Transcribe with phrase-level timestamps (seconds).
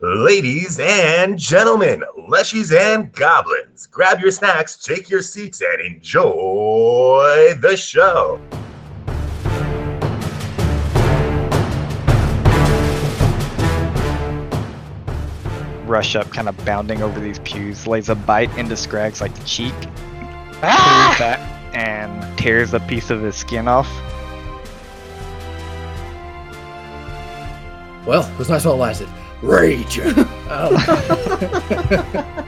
[0.00, 7.76] Ladies and gentlemen, leshies and goblins, grab your snacks, take your seats, and enjoy the
[7.76, 8.40] show.
[15.84, 19.74] rush up, kind of bounding over these pews, lays a bite into Scrag's like cheek,
[20.62, 21.16] Ah!
[21.18, 21.40] back,
[21.74, 23.88] and tears a piece of his skin off.
[28.06, 29.08] Well, it was nice while it lasted.
[29.42, 30.00] Rage.
[30.00, 30.14] Um,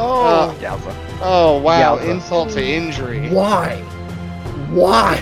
[0.00, 0.94] Oh, Yowza.
[1.22, 1.96] oh wow!
[1.96, 2.08] Yowza.
[2.08, 3.28] Insult to injury.
[3.30, 3.76] why?
[4.70, 5.20] Why?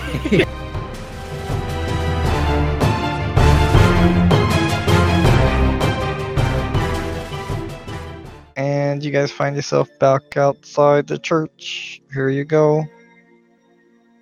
[8.55, 12.01] And you guys find yourself back outside the church.
[12.11, 12.83] Here you go.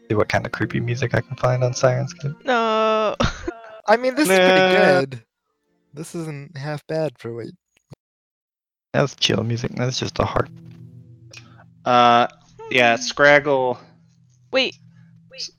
[0.09, 2.43] See what kind of creepy music I can find on Syrinscape.
[2.45, 3.15] No.
[3.87, 5.23] I mean, this is pretty good.
[5.93, 7.47] This isn't half bad for what.
[8.93, 9.71] That's chill music.
[9.75, 10.49] That's just a heart.
[11.85, 12.27] Uh,
[12.71, 13.77] yeah, Scraggle.
[14.51, 14.75] Wait.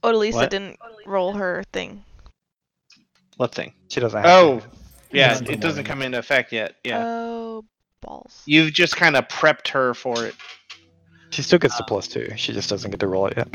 [0.02, 0.50] Odalisa What?
[0.50, 2.02] didn't roll her thing.
[3.36, 3.74] What thing?
[3.88, 4.66] She doesn't have Oh, to.
[5.12, 6.76] yeah, Doesn't it doesn't come into effect yet.
[6.82, 7.64] Yeah, Oh,
[8.00, 8.42] balls.
[8.46, 10.34] you've just kind of prepped her for it.
[11.30, 12.32] She still gets the plus two.
[12.36, 13.48] She just doesn't get to roll it yet.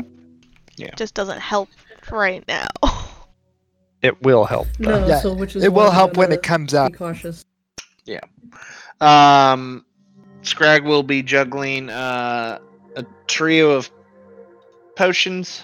[0.78, 1.68] It just doesn't help
[2.10, 2.66] right now.
[4.02, 4.66] It will help.
[4.80, 4.98] though.
[4.98, 6.92] No, Yeah, so which is It will help when it comes Be out.
[6.92, 7.44] cautious.
[8.04, 8.18] Yeah.
[9.00, 9.84] Um,
[10.42, 12.58] Scrag will be juggling uh,
[12.96, 13.88] a trio of
[14.96, 15.62] potions,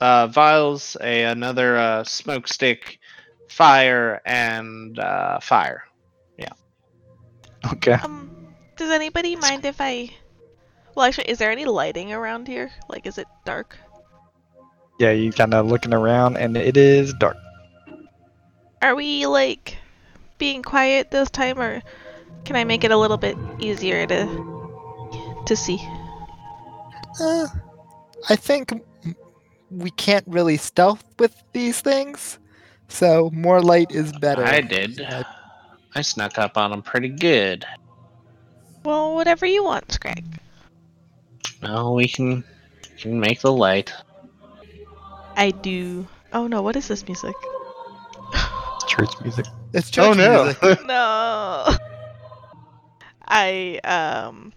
[0.00, 3.00] uh, vials, a another uh, smoke stick,
[3.48, 5.82] fire, and uh, fire.
[6.38, 6.52] Yeah.
[7.72, 7.94] Okay.
[7.94, 10.10] Um, does anybody mind if I?
[10.94, 12.70] Well, actually, is there any lighting around here?
[12.88, 13.76] Like, is it dark?
[15.00, 17.38] Yeah, you kind of looking around, and it is dark.
[18.82, 19.78] Are we like
[20.36, 21.80] being quiet this time, or
[22.44, 25.78] can I make it a little bit easier to to see?
[27.18, 27.46] Uh,
[28.28, 28.74] I think
[29.70, 32.38] we can't really stealth with these things,
[32.88, 34.44] so more light is better.
[34.44, 35.00] I did.
[35.00, 35.24] Uh,
[35.94, 37.64] I snuck up on him pretty good.
[38.84, 40.26] Well, whatever you want, Scrag.
[41.62, 42.44] Well, we can
[42.98, 43.94] can make the light.
[45.36, 46.06] I do.
[46.32, 47.34] Oh no, what is this music?
[48.32, 49.46] It's church music.
[49.72, 50.58] It's church music.
[50.62, 51.76] Oh no.
[53.26, 54.52] I um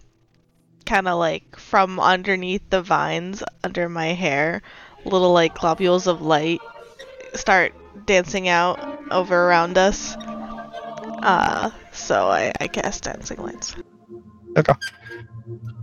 [0.86, 4.62] kind of like from underneath the vines under my hair,
[5.04, 6.60] little like globules of light
[7.34, 7.74] start
[8.06, 8.78] dancing out
[9.10, 10.16] over around us.
[10.16, 13.74] Uh, so I, I cast dancing lights.
[14.56, 14.74] Okay.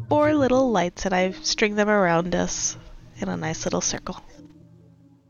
[0.09, 2.78] Four little lights, and I string them around us
[3.18, 4.22] in a nice little circle.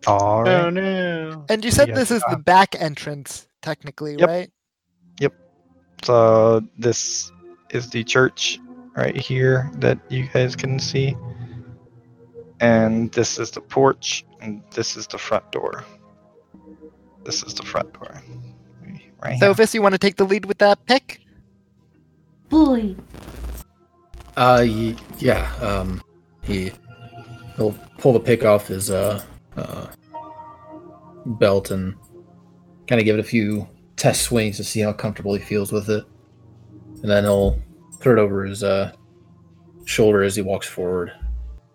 [0.08, 1.46] All Oh no!
[1.50, 4.28] And you said Yeah, this is uh, the back entrance, technically, Yep.
[4.28, 4.50] right?
[5.20, 5.34] Yep.
[6.04, 7.32] So this
[7.70, 8.60] is the church
[8.96, 11.16] right here that you guys can see,
[12.60, 15.86] and this is the porch, and this is the front door.
[17.24, 18.22] This is the front door.
[19.24, 19.54] Right here.
[19.54, 21.22] Thovis, you want to take the lead with that pick?
[22.50, 22.96] Boy.
[24.36, 24.66] uh,
[25.20, 25.54] yeah.
[25.62, 26.02] Um,
[26.42, 26.72] he
[27.56, 29.24] he'll pull the pick off his uh,
[29.58, 29.88] uh
[31.26, 31.96] belt and
[32.88, 35.90] kind of give it a few test swings to see how comfortable he feels with
[35.90, 36.04] it,
[37.02, 37.60] and then he'll
[38.00, 38.92] throw it over his uh
[39.86, 41.12] shoulder as he walks forward.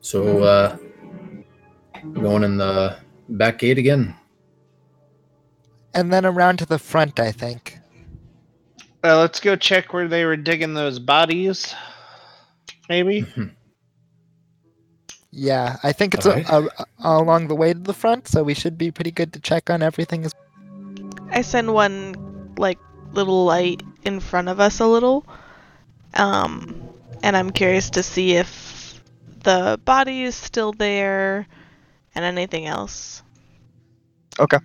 [0.00, 0.76] So uh,
[2.14, 2.96] going in the
[3.28, 4.14] back gate again.
[5.94, 7.78] And then around to the front, I think.
[9.02, 11.74] Uh, let's go check where they were digging those bodies.
[12.88, 13.26] Maybe.
[15.38, 16.48] Yeah, I think it's a, Alright.
[16.48, 19.40] a, a- along the way to the front, so we should be pretty good to
[19.40, 20.24] check on everything.
[20.24, 20.32] As
[21.28, 22.78] I send one like
[23.12, 25.26] little light in front of us a little.
[26.14, 26.88] Um
[27.22, 29.02] and I'm curious to see if
[29.42, 31.46] the body is still there
[32.14, 33.22] and anything else.
[34.40, 34.58] Okay.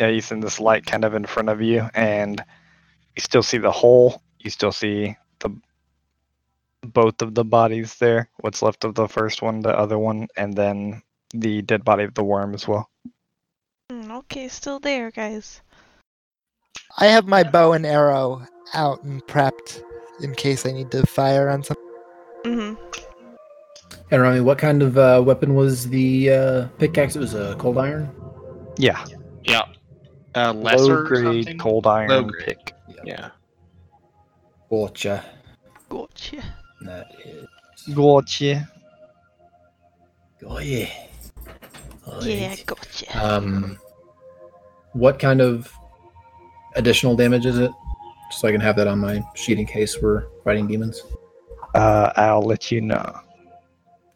[0.00, 2.42] Yeah, you send this light kind of in front of you, and
[3.14, 4.22] you still see the hole.
[4.40, 5.56] You still see the
[6.92, 8.28] both of the bodies there.
[8.40, 11.02] What's left of the first one, the other one, and then
[11.32, 12.88] the dead body of the worm as well.
[13.90, 15.60] Mm, okay, still there, guys.
[16.98, 19.82] I have my bow and arrow out and prepped
[20.22, 21.84] in case I need to fire on something.
[22.44, 23.00] Mm-hmm.
[24.10, 27.16] And Rami, what kind of uh, weapon was the uh, pickaxe?
[27.16, 28.10] It was a cold iron.
[28.76, 29.04] Yeah,
[29.44, 29.62] Yeah.
[30.36, 31.58] Uh, lesser low grade something?
[31.58, 32.44] cold iron Low grade.
[32.44, 32.74] pick.
[33.04, 33.30] Yeah.
[34.68, 35.24] Gotcha.
[35.88, 36.42] Gotcha.
[36.84, 37.46] That is.
[37.94, 38.68] Gotcha.
[40.60, 40.88] Yeah.
[42.06, 43.06] Oh, Yeah, gotcha.
[43.26, 43.78] Um.
[44.92, 45.72] what kind of
[46.76, 47.70] additional damage is it?
[48.30, 51.02] Just so I can have that on my sheet in case we're fighting demons.
[51.74, 53.18] Uh, I'll let you know.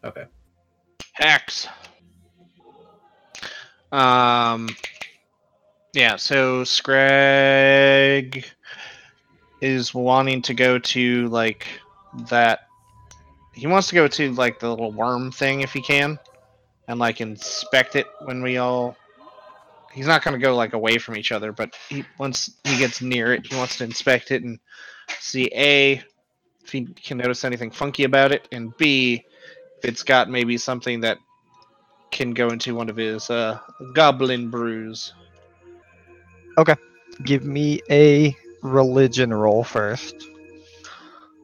[0.03, 0.25] Okay.
[1.13, 1.67] Hex.
[3.91, 4.69] Um.
[5.93, 6.15] Yeah.
[6.15, 8.45] So Scrag
[9.61, 11.67] is wanting to go to like
[12.29, 12.61] that.
[13.53, 16.19] He wants to go to like the little worm thing if he can,
[16.87, 18.95] and like inspect it when we all.
[19.91, 23.01] He's not going to go like away from each other, but he once he gets
[23.01, 24.59] near it, he wants to inspect it and
[25.19, 26.03] see a
[26.63, 29.25] if he can notice anything funky about it, and b
[29.79, 31.17] if it's got maybe something that
[32.11, 33.59] can go into one of his uh,
[33.93, 35.13] goblin brews.
[36.57, 36.75] Okay.
[37.23, 40.15] Give me a religion roll first.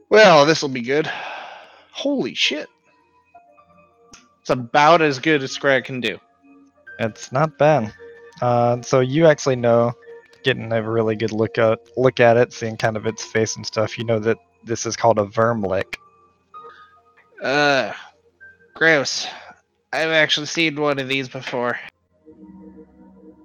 [0.10, 1.10] Well, this will be good.
[1.92, 2.68] Holy shit.
[4.42, 6.20] It's about as good as Scrag can do.
[7.00, 7.94] It's not bad.
[8.42, 9.94] Uh, so you actually know,
[10.44, 13.66] getting a really good look at look at it, seeing kind of its face and
[13.66, 13.98] stuff.
[13.98, 15.96] You know that this is called a vermlek.
[17.42, 17.92] Uh,
[18.76, 19.28] gross.
[19.92, 21.80] I've actually seen one of these before.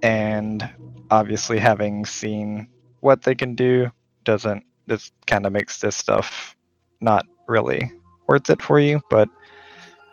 [0.03, 0.69] and
[1.09, 2.67] obviously having seen
[3.01, 3.91] what they can do
[4.23, 6.53] doesn't this kind of makes this stuff
[6.99, 7.89] not really
[8.27, 9.29] worth it for you but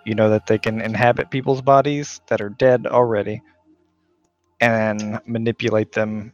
[0.06, 3.42] you know that they can inhabit people's bodies that are dead already
[4.60, 6.32] and manipulate them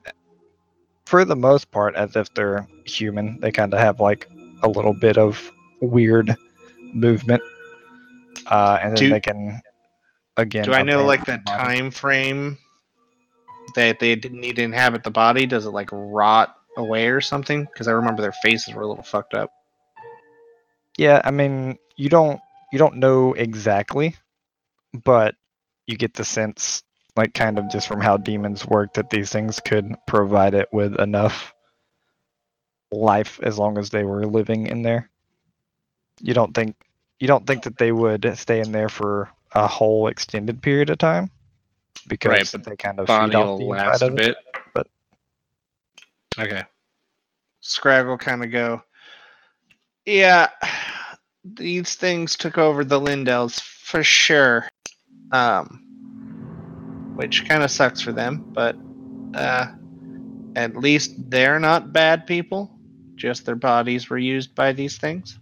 [1.06, 4.29] for the most part as if they're human they kind of have like
[4.62, 5.50] a little bit of
[5.81, 6.37] weird
[6.93, 7.43] movement
[8.49, 9.61] uh, and then Do- they can
[10.37, 12.58] again Do I know like the time frame
[13.75, 15.46] that they need to inhabit the body?
[15.46, 17.65] Does it like rot away or something?
[17.65, 19.50] Because I remember their faces were a little fucked up.
[20.97, 22.41] Yeah, I mean, you don't
[22.73, 24.17] you don't know exactly,
[24.93, 25.35] but
[25.87, 26.82] you get the sense,
[27.17, 30.99] like kind of just from how demons work, that these things could provide it with
[30.99, 31.53] enough
[32.93, 35.11] life as long as they were living in there.
[36.20, 36.77] You don't think
[37.19, 40.99] you don't think that they would stay in there for a whole extended period of
[40.99, 41.31] time
[42.09, 44.17] because but they kind of feed off the last of it.
[44.17, 44.37] bit.
[46.38, 46.62] Okay.
[47.60, 48.82] Scrag will kind of go.
[50.04, 50.48] Yeah,
[51.44, 54.69] these things took over the Lindells for sure.
[55.32, 55.81] Um,
[57.14, 58.76] which kind of sucks for them, but
[59.34, 59.66] uh,
[60.56, 62.70] at least they're not bad people.
[63.14, 65.38] Just their bodies were used by these things.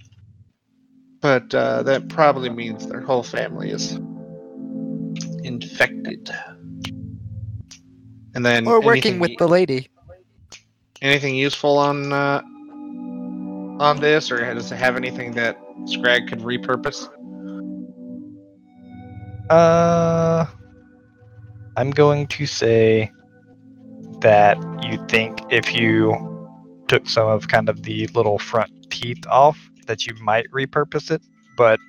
[1.20, 3.92] But uh, that probably means their whole family is
[5.44, 6.30] infected.
[8.34, 9.88] And then Or working anything with the lady.
[11.02, 12.40] Anything useful on uh,
[13.82, 17.08] on this, or does it have anything that Scrag could repurpose?
[19.50, 20.46] Uh,
[21.76, 23.10] I'm going to say
[24.20, 26.14] that you think if you
[26.88, 31.22] took some of kind of the little front teeth off, that you might repurpose it,
[31.56, 31.80] but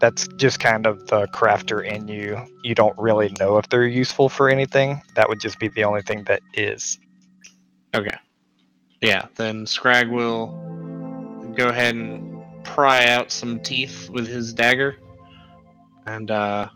[0.00, 2.40] that's just kind of the crafter in you.
[2.62, 5.02] You don't really know if they're useful for anything.
[5.14, 6.98] That would just be the only thing that is.
[7.94, 8.16] Okay.
[9.00, 10.48] Yeah, then Scrag will
[11.56, 14.96] go ahead and pry out some teeth with his dagger,
[16.06, 16.68] and uh,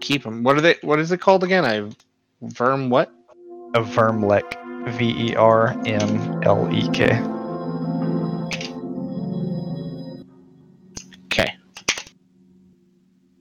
[0.00, 0.42] keep them.
[0.42, 0.76] What are they?
[0.82, 1.64] What is it called again?
[1.64, 1.90] I
[2.46, 3.12] verm what?
[3.74, 4.60] A vermlek.
[4.84, 7.18] V E R M L E K.
[11.24, 11.56] Okay.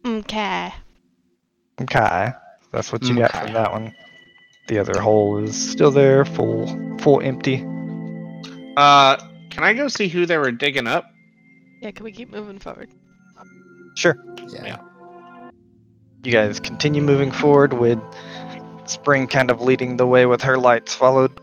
[0.06, 0.74] Okay.
[1.82, 2.32] Okay.
[2.72, 3.46] That's what you got Okay.
[3.46, 3.94] from that one.
[4.68, 6.68] The other hole is still there, full
[7.00, 7.66] full empty.
[8.78, 9.18] Uh,
[9.50, 11.06] can I go see who they were digging up?
[11.82, 12.90] Yeah, can we keep moving forward?
[13.96, 14.18] Sure.
[14.50, 14.80] Yeah.
[16.24, 18.00] You guys continue moving forward with
[18.86, 21.40] Spring kind of leading the way with her lights, followed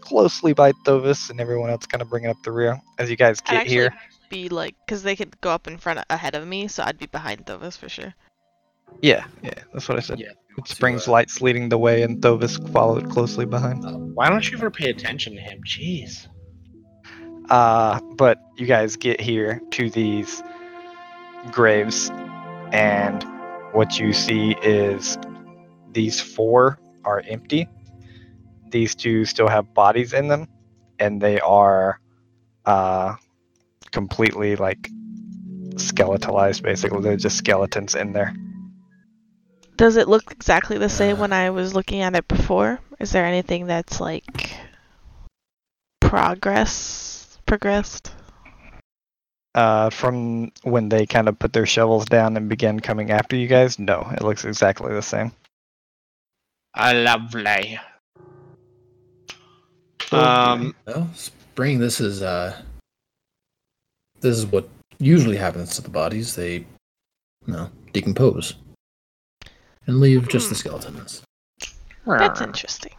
[0.00, 2.80] closely by Thovis and everyone else kind of bringing up the rear.
[2.98, 3.94] As you guys I'd get actually here,
[4.28, 7.06] be like, because they could go up in front ahead of me, so I'd be
[7.06, 8.14] behind Thovis for sure.
[9.02, 10.20] yeah, yeah, that's what I said.
[10.20, 10.32] Yeah.
[10.66, 13.84] Spring's lights leading the way and Thovis followed closely behind.
[14.14, 15.60] Why don't you ever pay attention to him?
[15.66, 16.26] Jeez.
[17.50, 20.42] Uh, but you guys get here to these
[21.50, 22.10] graves,
[22.72, 23.24] and
[23.72, 25.16] what you see is
[25.92, 27.66] these four are empty.
[28.70, 30.46] These two still have bodies in them,
[30.98, 32.00] and they are
[32.66, 33.14] uh,
[33.92, 34.90] completely like
[35.74, 36.62] skeletalized.
[36.62, 38.34] Basically, they're just skeletons in there.
[39.78, 42.80] Does it look exactly the same when I was looking at it before?
[42.98, 44.50] Is there anything that's like
[46.00, 48.12] progress progressed?
[49.54, 53.46] Uh, from when they kind of put their shovels down and began coming after you
[53.46, 55.30] guys, no, it looks exactly the same.
[56.74, 57.78] Uh, lovely.
[60.10, 61.78] Um, Well, spring.
[61.78, 62.60] This is uh,
[64.20, 64.68] this is what
[64.98, 66.34] usually happens to the bodies.
[66.34, 66.66] They,
[67.46, 68.54] well, decompose
[69.88, 70.58] and leave just the Hmm.
[70.60, 71.22] skeletons.
[72.06, 72.94] That's interesting.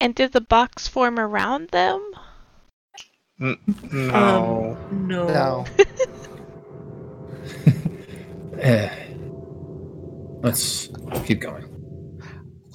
[0.00, 2.12] And did the box form around them?
[3.38, 3.56] No.
[3.72, 4.76] No.
[4.92, 5.64] No.
[8.58, 8.90] Eh.
[10.40, 10.88] Let's
[11.24, 11.64] keep going.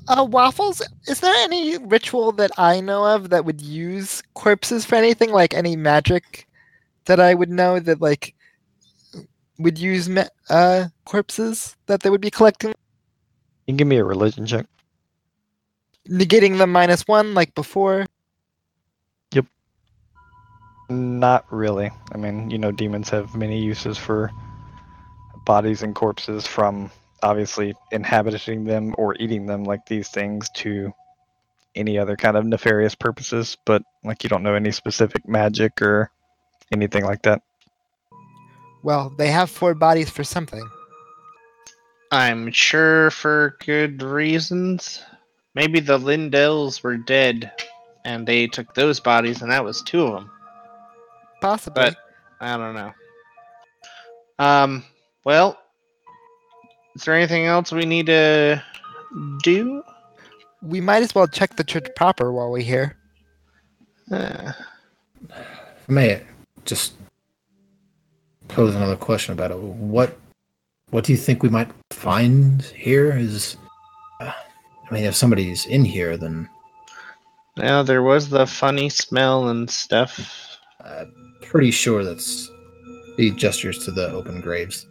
[0.08, 4.96] Uh, Waffles, is there any ritual that I know of that would use corpses for
[4.96, 5.32] anything?
[5.32, 6.48] Like any magic
[7.06, 8.36] that I would know that like
[9.64, 14.04] would use ma- uh corpses that they would be collecting, You can give me a
[14.04, 14.66] religion check.
[16.10, 18.06] negating the minus one like before?
[19.34, 19.46] Yep.
[20.90, 21.92] Not really.
[22.14, 24.32] I mean, you know, demons have many uses for
[25.46, 26.92] bodies and corpses, from
[27.24, 30.92] obviously inhabiting them or eating them, like these things, to
[31.76, 33.58] any other kind of nefarious purposes.
[33.66, 36.12] But like, you don't know any specific magic or
[36.72, 37.42] anything like that.
[38.84, 40.68] Well, they have four bodies for something.
[42.12, 45.04] I'm sure for good reasons.
[45.56, 47.52] Maybe the Lindells were dead,
[48.06, 50.32] and they took those bodies, and that was two of them.
[51.42, 51.84] Possibly.
[51.84, 51.96] But
[52.40, 52.94] I don't know.
[54.40, 54.84] Um.
[55.24, 55.58] Well,
[56.96, 58.64] is there anything else we need to
[59.44, 59.84] do?
[60.62, 62.96] we might as well check the church proper while we're here.
[64.12, 64.52] Uh,
[65.88, 66.22] May I
[66.66, 66.94] just
[68.52, 69.58] pose another question about it?
[69.58, 70.18] What
[70.90, 73.12] what do you think we might find here?
[73.16, 73.58] Is
[74.20, 74.32] uh,
[74.90, 76.50] I mean, if somebody's in here, then
[77.58, 80.58] now there was the funny smell and stuff.
[80.84, 82.50] I'm pretty sure that's
[83.18, 84.86] he gestures to the open graves.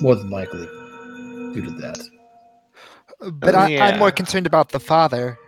[0.00, 0.66] More than likely,
[1.52, 1.98] due to that.
[3.32, 5.38] But Oh, I, I'm more concerned about the father.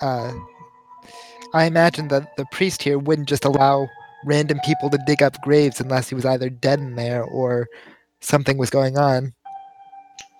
[0.00, 0.32] Uh,
[1.54, 3.88] I imagine that the priest here wouldn't just allow
[4.24, 7.68] random people to dig up graves unless he was either dead in there or
[8.20, 9.32] something was going on.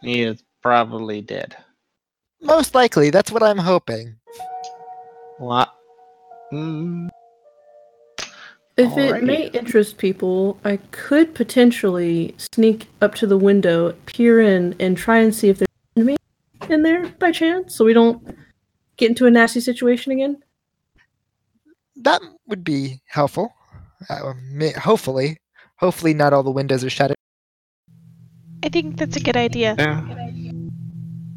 [0.02, 1.56] He is probably dead.
[2.40, 4.16] Most likely, that's what I'm hoping.
[5.38, 5.72] What?
[6.52, 7.08] Mm,
[8.76, 14.74] If it may interest people, I could potentially sneak up to the window, peer in,
[14.80, 16.16] and try and see if there's an enemy
[16.68, 18.36] in there by chance, so we don't
[18.96, 20.42] get into a nasty situation again.
[21.96, 23.52] That would be helpful.
[24.08, 25.36] Uh, may- hopefully.
[25.76, 27.12] Hopefully, not all the windows are shut.
[28.62, 29.74] I think that's a good idea.
[29.78, 30.00] yeah.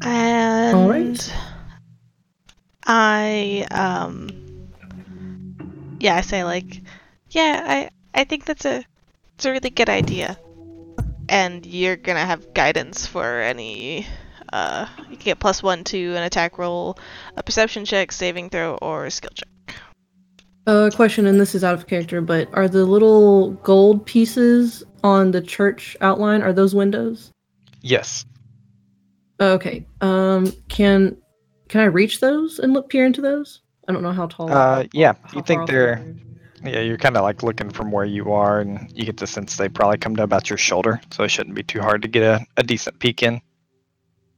[0.02, 1.34] And Alright.
[2.84, 4.30] I um
[5.98, 6.82] yeah, I say like
[7.30, 8.84] yeah, I I think that's a
[9.34, 10.38] it's a really good idea.
[11.28, 14.06] And you're gonna have guidance for any
[14.52, 16.96] uh you can get plus one to an attack roll,
[17.36, 19.48] a perception check, saving throw, or a skill check.
[20.66, 25.30] Uh, question, and this is out of character, but are the little gold pieces on
[25.30, 27.32] the church outline are those windows?
[27.82, 28.24] Yes.
[29.40, 29.86] Okay.
[30.00, 31.16] Um, can
[31.68, 33.60] can I reach those and look peer into those?
[33.86, 34.52] I don't know how tall.
[34.52, 35.14] Uh, yeah.
[35.34, 36.74] You think they're they are.
[36.74, 39.56] Yeah, you're kind of like looking from where you are, and you get the sense
[39.56, 42.22] they probably come to about your shoulder, so it shouldn't be too hard to get
[42.22, 43.40] a, a decent peek in.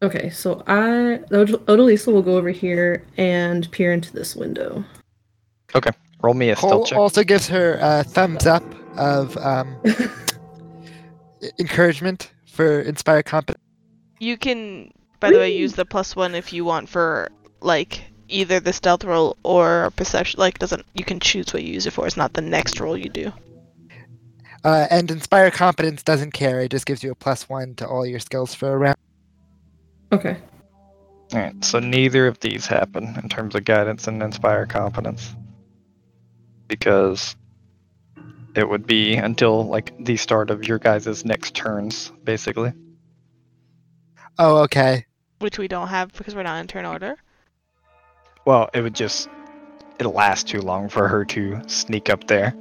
[0.03, 4.85] Okay, so I Od- Odalisa will go over here and peer into this window.
[6.23, 6.99] Roll me a Cole stealth check.
[6.99, 8.65] also gives her a thumbs up
[8.97, 9.77] of um,
[11.59, 13.63] encouragement for inspire competence.
[14.19, 17.29] You can by the way use the plus one if you want for
[17.61, 21.87] like either the stealth roll or perception like doesn't you can choose what you use
[21.87, 23.33] it for, it's not the next roll you do.
[24.65, 28.05] Uh, and inspire competence doesn't care; it just gives you a plus one to all
[28.05, 28.97] your skills for a round.
[30.11, 30.37] Okay.
[31.33, 35.35] All right, so neither of these happen in terms of guidance and inspire competence,
[36.69, 37.35] because
[38.55, 42.73] it would be until like the start of your guys' next turns, basically.
[44.39, 45.07] Oh, okay.
[45.41, 47.17] Which we don't have because we're not in turn order.
[48.45, 49.29] Well, it would just
[49.99, 52.55] it'll last too long for her to sneak up there,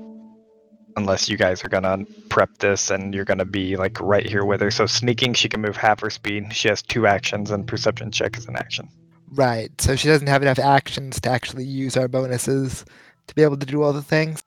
[0.95, 4.61] unless you guys are gonna prep this and you're gonna be like right here with
[4.61, 4.71] her.
[4.71, 6.53] So sneaking, she can move half her speed.
[6.53, 8.89] She has two actions, and perception check is an action.
[9.31, 9.69] Right.
[9.81, 12.85] So she doesn't have enough actions to actually use our bonuses
[13.27, 14.43] to be able to do all the things.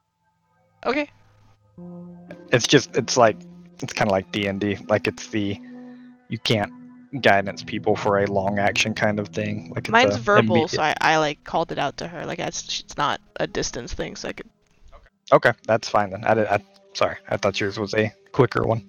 [0.87, 1.09] Okay.
[2.53, 3.37] it's just it's like
[3.81, 5.59] it's kind of like d&d like it's the
[6.29, 6.73] you can't
[7.21, 10.83] guidance people for a long action kind of thing like it's Mine's verbal, immediate- so
[10.83, 12.25] I, I like called it out to her.
[12.25, 14.49] Like it's it's not a distance thing, so I could
[15.33, 16.59] okay okay that's fine then i did i
[16.95, 18.85] sorry i thought yours was a quicker one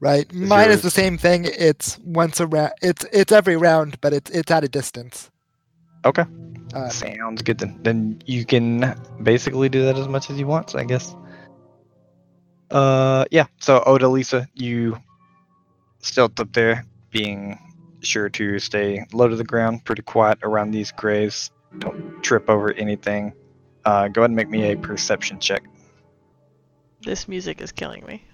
[0.00, 0.26] right?
[0.32, 1.46] Is Mine is the same thing.
[1.46, 2.72] It's once a round.
[2.82, 5.30] It's it's every round, but it's it's at a distance.
[6.04, 6.24] Okay.
[6.74, 7.58] Uh, Sounds good.
[7.58, 11.14] Then then you can basically do that as much as you want, I guess.
[12.70, 13.46] Uh, yeah.
[13.60, 14.98] So Odalisa, you
[16.00, 17.58] stealth up there, being
[18.00, 21.50] sure to stay low to the ground, pretty quiet around these graves.
[21.78, 23.32] Don't trip over anything.
[23.84, 25.62] Uh, go ahead and make me a perception check.
[27.02, 28.24] This music is killing me.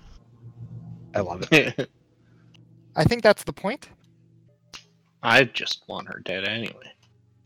[1.15, 1.91] I love it.
[2.97, 3.89] I think that's the point.
[5.23, 6.93] I just want her dead anyway.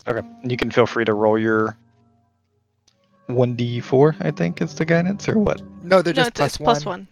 [0.07, 0.27] Okay.
[0.45, 1.77] You can feel free to roll your
[3.29, 5.63] 1d4, I think is the guidance, or what?
[5.85, 6.65] No, they're no, just it's, plus it's one.
[6.75, 7.09] plus one.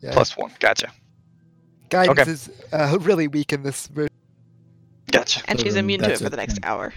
[0.00, 0.12] Yeah.
[0.12, 0.52] Plus one.
[0.60, 0.90] Gotcha.
[1.90, 2.30] Guidance okay.
[2.30, 3.86] is uh, really weak in this.
[3.88, 4.08] ver-
[5.10, 5.42] Gotcha.
[5.46, 6.92] And she's Um, immune to it for it the next hour.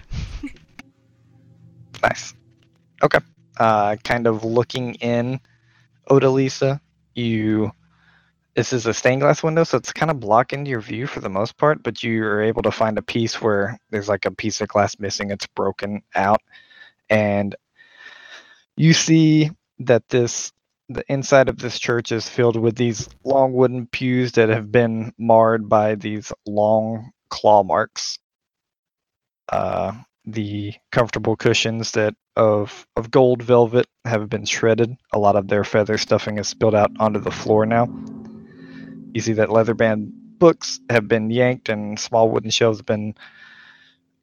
[2.01, 2.33] Nice.
[3.03, 3.19] Okay.
[3.57, 5.39] Uh, kind of looking in,
[6.09, 6.79] Odalisa,
[7.15, 7.71] you.
[8.57, 11.29] This is a stained glass window, so it's kind of blocking your view for the
[11.29, 14.61] most part, but you are able to find a piece where there's like a piece
[14.61, 15.29] of glass missing.
[15.29, 16.41] It's broken out.
[17.07, 17.55] And
[18.75, 20.51] you see that this.
[20.89, 25.13] The inside of this church is filled with these long wooden pews that have been
[25.19, 28.17] marred by these long claw marks.
[29.49, 29.91] Uh,
[30.25, 34.95] the comfortable cushions that of of gold velvet have been shredded.
[35.13, 37.87] A lot of their feather stuffing is spilled out onto the floor now.
[39.17, 43.15] You see that leather band books have been yanked and small wooden shelves have been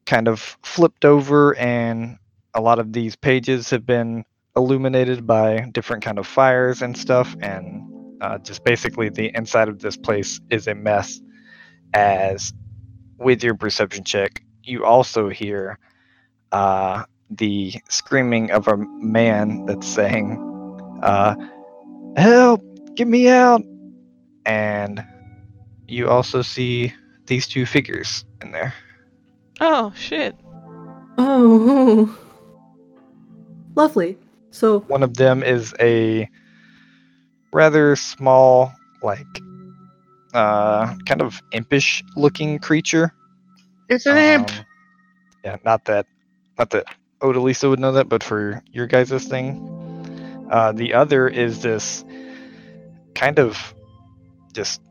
[0.05, 2.17] kind of flipped over and
[2.53, 4.23] a lot of these pages have been
[4.55, 7.83] illuminated by different kind of fires and stuff and
[8.21, 11.19] uh, just basically the inside of this place is a mess
[11.93, 12.53] as
[13.17, 15.77] with your perception check you also hear
[16.53, 20.39] uh, the screaming of a man that's saying,
[21.03, 21.35] uh,
[22.15, 22.61] "Help!
[22.95, 23.61] Get me out!"
[24.45, 25.03] And
[25.87, 26.93] you also see
[27.25, 28.73] these two figures in there.
[29.59, 30.35] Oh shit!
[31.17, 32.17] Oh,
[33.75, 34.17] lovely.
[34.51, 36.29] So One of them is a
[37.51, 39.25] rather small, like,
[40.33, 43.13] uh, kind of impish-looking creature.
[43.89, 44.49] It's an imp.
[44.51, 44.65] Um,
[45.43, 46.07] Yeah, not that,
[46.57, 46.85] not that
[47.21, 52.03] Odalisa would know that, but for your guys' thing, uh, the other is this
[53.13, 53.74] kind of
[54.55, 54.81] just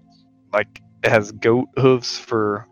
[0.52, 2.68] like it has goat hooves for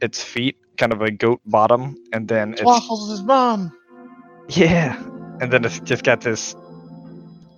[0.00, 3.72] its feet, kind of a goat bottom, and then it's Waffles' his mom.
[4.48, 5.00] yeah,
[5.40, 6.56] and then it's just got this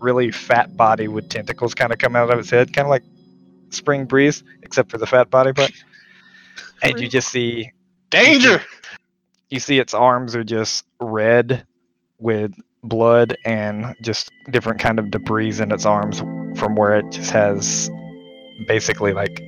[0.01, 3.03] really fat body with tentacles kind of coming out of its head, kind of like
[3.71, 5.73] Spring Breeze, except for the fat body part.
[6.83, 7.71] And you just see
[8.11, 8.61] Danger!
[9.49, 11.65] you see its arms are just red
[12.19, 16.19] with blood and just different kind of debris in its arms
[16.59, 17.91] from where it just has
[18.67, 19.43] basically like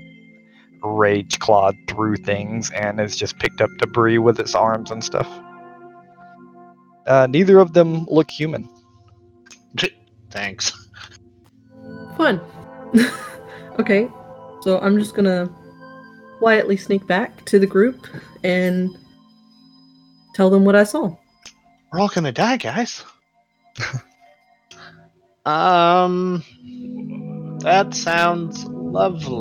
[0.83, 5.29] rage clawed through things and has just picked up debris with its arms and stuff.
[7.07, 8.69] Uh, neither of them look human.
[10.31, 10.73] Thanks.
[12.17, 12.41] fun.
[13.79, 14.09] okay,
[14.61, 15.49] so I'm just gonna
[16.39, 18.07] quietly sneak back to the group
[18.45, 18.91] and
[20.35, 21.17] tell them what I saw.
[21.91, 23.03] We're all gonna die, guys.
[25.47, 26.45] um,
[27.61, 28.67] that sounds
[28.97, 29.41] lovely.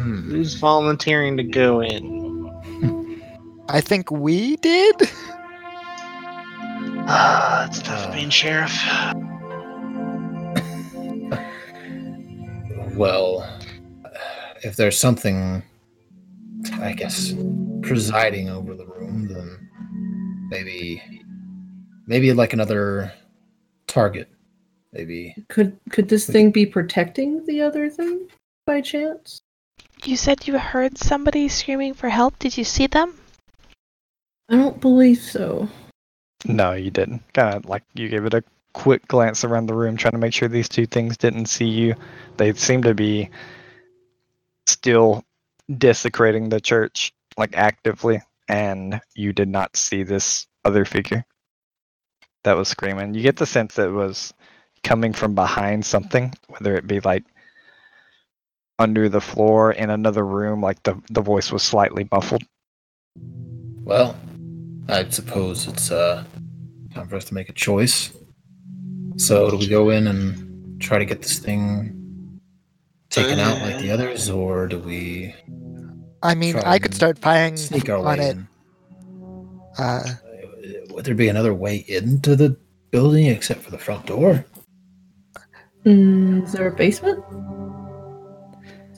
[0.00, 0.30] Hmm.
[0.30, 3.20] Who's volunteering to go in?
[3.68, 4.96] I think we did.
[7.12, 8.12] Ah, it's tough Uh.
[8.12, 8.70] being sheriff.
[12.94, 13.48] Well,
[14.62, 15.62] if there's something,
[16.74, 17.32] I guess,
[17.82, 19.68] presiding over the room, then
[20.50, 21.02] maybe,
[22.06, 23.12] maybe like another
[23.86, 24.28] target.
[24.92, 25.36] Maybe.
[25.48, 28.28] Could could this thing be protecting the other thing
[28.66, 29.40] by chance?
[30.04, 32.38] You said you heard somebody screaming for help.
[32.38, 33.14] Did you see them?
[34.48, 35.68] I don't believe so.
[36.44, 37.22] No, you didn't.
[37.34, 40.32] Kind of like you gave it a quick glance around the room, trying to make
[40.32, 41.94] sure these two things didn't see you.
[42.36, 43.30] They seem to be
[44.66, 45.24] still
[45.78, 51.24] desecrating the church, like actively, and you did not see this other figure
[52.42, 53.14] that was screaming.
[53.14, 54.32] You get the sense that it was
[54.82, 57.24] coming from behind something, whether it be like
[58.78, 62.42] under the floor in another room, like the the voice was slightly muffled.
[63.84, 64.16] Well,
[64.88, 66.24] I suppose it's uh
[66.94, 68.10] time for us to make a choice.
[69.16, 72.40] So do we go in and try to get this thing
[73.10, 75.34] taken out like the others, or do we
[76.22, 78.36] I mean, I could start firing sneak our on way it.
[78.36, 78.48] in?
[79.78, 80.02] Uh,
[80.90, 82.56] Would there be another way into the
[82.90, 84.44] building except for the front door?
[85.84, 87.24] Mm, is there a basement?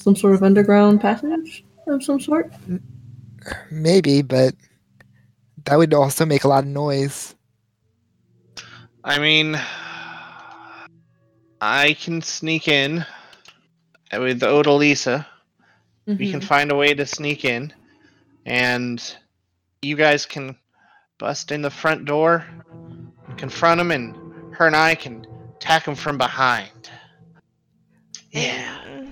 [0.02, 2.52] some sort of underground passage of some sort?
[3.70, 4.54] Maybe, but
[5.64, 7.34] that would also make a lot of noise.
[9.04, 9.58] I mean,
[11.60, 13.06] I can sneak in
[14.12, 15.26] with Odalisa.
[16.06, 16.44] We can Mhm.
[16.44, 17.72] find a way to sneak in,
[18.44, 19.00] and
[19.82, 20.56] you guys can
[21.18, 22.44] bust in the front door,
[23.36, 24.16] confront him, and
[24.54, 25.24] her and I can
[25.62, 26.90] attack him from behind.
[28.32, 29.04] Yeah.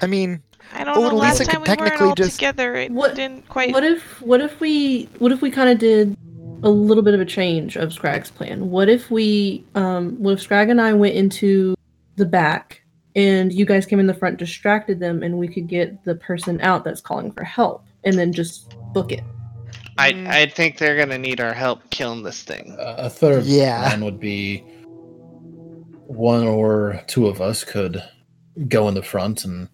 [0.00, 1.10] I mean, I don't know.
[1.10, 3.72] Odalisa Last could time we weren't technically all just- together, it What- didn't quite.
[3.72, 6.16] What if what if we what if we kind of did
[6.62, 8.70] a little bit of a change of Scrag's plan?
[8.70, 11.74] What if we um what if Scrag and I went into
[12.16, 12.82] the back
[13.14, 16.60] and you guys came in the front, distracted them, and we could get the person
[16.60, 19.24] out that's calling for help, and then just book it.
[19.98, 20.28] I Mm.
[20.28, 22.76] I think they're gonna need our help killing this thing.
[22.78, 23.88] Uh, a third Yeah.
[23.88, 24.62] plan would be
[26.08, 28.02] one or two of us could
[28.66, 29.68] go in the front and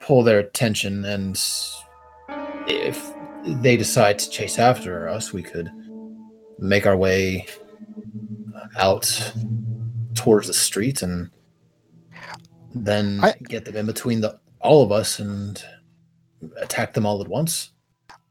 [0.00, 1.40] pull their attention, and
[2.66, 3.12] if
[3.44, 5.70] they decide to chase after us, we could
[6.58, 7.46] make our way
[8.76, 9.32] out
[10.14, 11.30] towards the street and
[12.74, 15.62] then I- get them in between the all of us and
[16.58, 17.70] attack them all at once.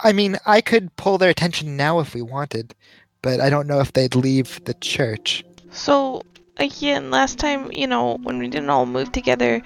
[0.01, 2.75] I mean, I could pull their attention now if we wanted,
[3.21, 5.43] but I don't know if they'd leave the church.
[5.71, 6.21] So
[6.59, 9.61] again, last time, you know, when we didn't all move together,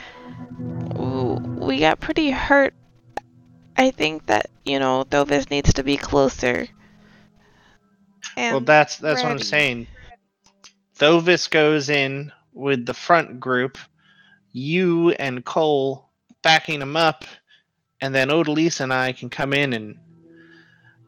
[0.95, 2.73] we got pretty hurt.
[3.75, 6.67] I think that you know, Thovis needs to be closer.
[8.37, 9.87] And well, that's that's what I'm saying.
[10.97, 13.77] Thovis goes in with the front group,
[14.51, 16.09] you and Cole
[16.41, 17.25] backing him up,
[17.99, 19.97] and then Odalisa and I can come in and,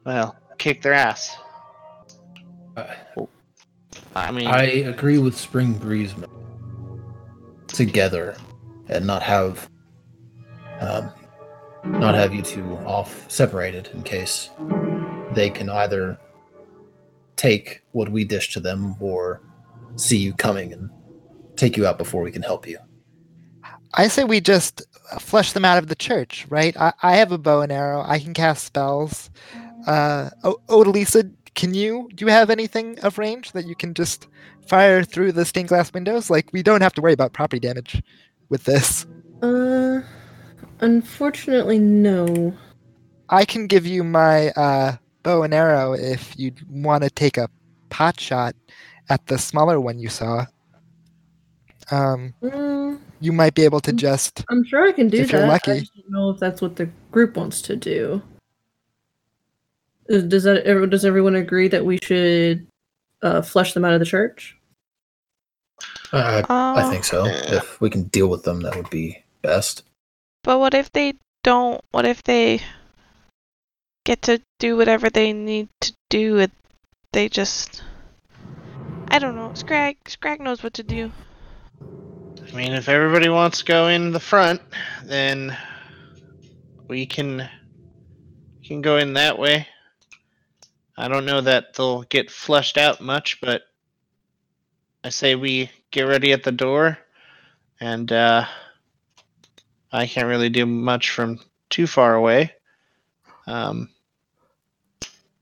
[0.05, 1.37] well, kick their ass.
[2.75, 2.93] Uh,
[4.15, 6.13] I mean, I agree with Spring Breeze
[7.67, 8.35] together
[8.87, 9.69] and not have
[10.79, 11.11] um,
[11.85, 14.49] not have you two off separated in case
[15.33, 16.17] they can either
[17.35, 19.41] take what we dish to them or
[19.95, 20.89] see you coming and
[21.55, 22.77] take you out before we can help you.
[23.93, 24.81] I say we just
[25.19, 26.75] flush them out of the church, right?
[26.77, 28.03] I, I have a bow and arrow.
[28.05, 29.29] I can cast spells.
[29.87, 32.09] Uh, o- Odalisa, can you?
[32.13, 34.27] Do you have anything of range that you can just
[34.67, 36.29] fire through the stained glass windows?
[36.29, 38.01] Like, we don't have to worry about property damage
[38.49, 39.05] with this.
[39.41, 40.01] Uh,
[40.81, 42.53] unfortunately, no.
[43.29, 47.49] I can give you my uh, bow and arrow if you'd want to take a
[47.89, 48.55] pot shot
[49.09, 50.45] at the smaller one you saw.
[51.91, 54.43] Um, Mm, you might be able to just.
[54.49, 55.37] I'm sure I can do If that.
[55.37, 55.79] you're I lucky.
[55.81, 58.21] just don't know if that's what the group wants to do.
[60.07, 62.67] Does that does everyone agree that we should
[63.21, 64.55] uh, flush them out of the church?
[66.13, 67.25] Uh, I Uh, think so.
[67.25, 69.83] If we can deal with them, that would be best.
[70.43, 71.81] But what if they don't?
[71.91, 72.61] What if they
[74.05, 76.37] get to do whatever they need to do?
[76.39, 76.51] And
[77.11, 77.83] they just.
[79.09, 79.51] I don't know.
[79.53, 81.11] Scrag, Scrag knows what to do.
[81.81, 84.61] I mean, if everybody wants to go in the front,
[85.03, 85.57] then
[86.87, 87.49] we can
[88.63, 89.67] can go in that way.
[90.97, 93.63] I don't know that they'll get flushed out much, but
[95.03, 96.97] I say we get ready at the door,
[97.79, 98.45] and uh,
[99.91, 102.53] I can't really do much from too far away.
[103.47, 103.89] Um,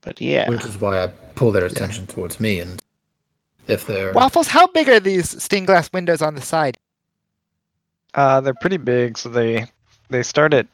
[0.00, 2.82] but yeah, Which is why I pull their attention towards me and
[3.66, 6.76] if they're Waffles, how big are these stained glass windows on the side?
[8.12, 9.66] Uh, they're pretty big, so they
[10.10, 10.66] they start at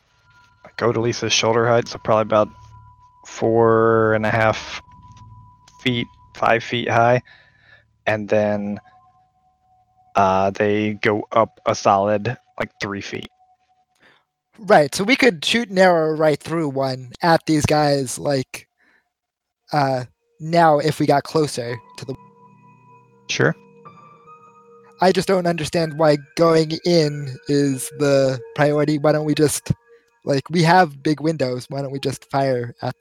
[0.65, 2.49] like Odalisa's shoulder height, so probably about
[3.27, 4.81] four and a half
[5.83, 6.07] feet,
[6.37, 7.23] five feet high,
[8.07, 8.79] and then
[10.17, 13.29] uh, they go up a solid like three feet.
[14.59, 18.69] Right, so we could shoot an arrow right through one at these guys, like,
[19.73, 20.05] uh,
[20.39, 22.15] now if we got closer to the.
[23.31, 23.55] Sure.
[25.01, 28.99] I just don't understand why going in is the priority.
[28.99, 29.73] Why don't we just,
[30.27, 31.65] like, we have big windows.
[31.71, 32.95] Why don't we just fire at.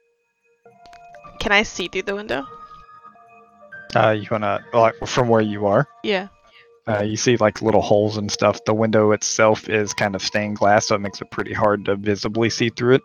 [1.40, 2.46] Can I see through the window?
[3.96, 5.88] Uh, you wanna like from where you are?
[6.04, 6.28] Yeah.
[6.86, 8.64] Uh, you see like little holes and stuff.
[8.64, 11.96] The window itself is kind of stained glass, so it makes it pretty hard to
[11.96, 13.02] visibly see through it.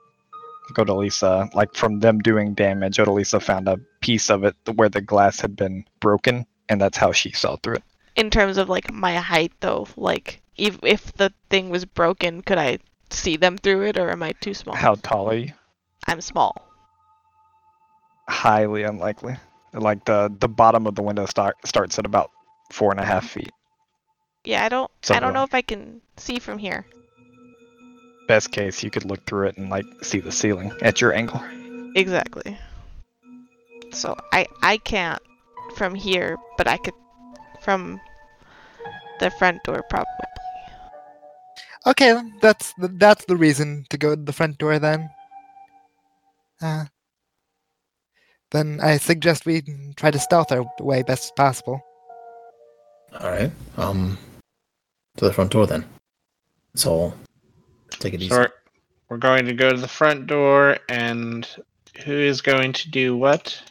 [0.77, 5.39] Odalisa, like from them doing damage, Odalisa found a piece of it where the glass
[5.39, 7.83] had been broken, and that's how she saw through it.
[8.15, 12.57] In terms of like my height, though, like if if the thing was broken, could
[12.57, 12.79] I
[13.11, 14.75] see them through it, or am I too small?
[14.75, 15.53] How tall are you?
[16.07, 16.64] I'm small.
[18.27, 19.37] Highly unlikely.
[19.73, 22.31] Like the the bottom of the window start starts at about
[22.71, 23.51] four and a half feet.
[24.43, 24.91] Yeah, I don't.
[25.09, 26.85] I don't know if I can see from here.
[28.27, 31.41] best case, you could look through it and like see the ceiling at your angle.
[31.95, 32.57] Exactly.
[33.91, 35.21] So I I can't
[35.75, 36.93] from here, but I could
[37.61, 37.99] from
[39.19, 40.07] the front door probably.
[41.87, 45.09] Okay, that's the, that's the reason to go to the front door then.
[46.61, 46.85] Uh,
[48.55, 49.61] then I suggest we
[49.97, 51.81] try to stealth our way best as possible.
[53.19, 53.51] All right.
[53.77, 54.17] Um,
[55.17, 55.85] to the front door then.
[56.75, 57.13] So,
[57.89, 58.29] take it easy.
[58.29, 58.49] So we're,
[59.09, 61.47] we're going to go to the front door, and
[62.03, 63.61] who is going to do what?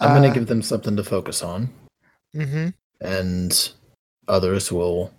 [0.00, 1.68] I'm gonna Uh, give them something to focus on,
[2.34, 2.68] Mm-hmm.
[3.00, 3.72] and
[4.28, 5.12] others will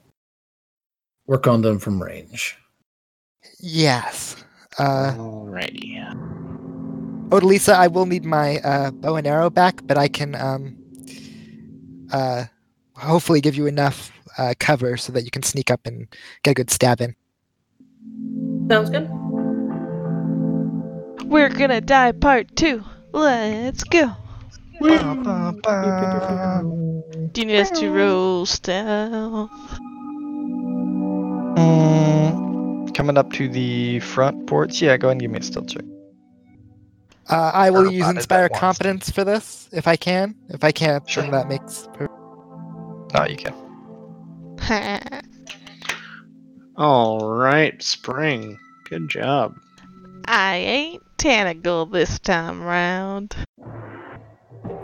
[1.28, 2.58] work on them from range.
[3.60, 4.36] Yes.
[4.78, 5.96] Uh, Alrighty.
[7.36, 10.78] Odalisa, I will need my uh, bow and arrow back, but I can um,
[12.12, 12.46] uh,
[12.96, 16.08] hopefully give you enough uh, cover so that you can sneak up and
[16.44, 17.14] get a good stab in.
[18.70, 19.10] Sounds good.
[21.26, 22.84] We're gonna die part two.
[23.12, 24.12] Let's go.
[24.80, 24.88] Do
[27.36, 29.50] you need us to roll stealth?
[31.58, 34.82] Mm, coming up to the front porch.
[34.82, 35.84] Yeah, go ahead and give me a stealth check.
[37.30, 40.36] Uh, I will use inspire at competence for this if I can.
[40.50, 41.24] If I can't, Sure.
[41.24, 41.88] then that makes.
[41.94, 42.08] Per-
[43.14, 43.54] No, you can.
[46.78, 48.58] All right, Spring.
[48.90, 49.56] Good job.
[50.26, 53.36] I ain't Tanagle this time round.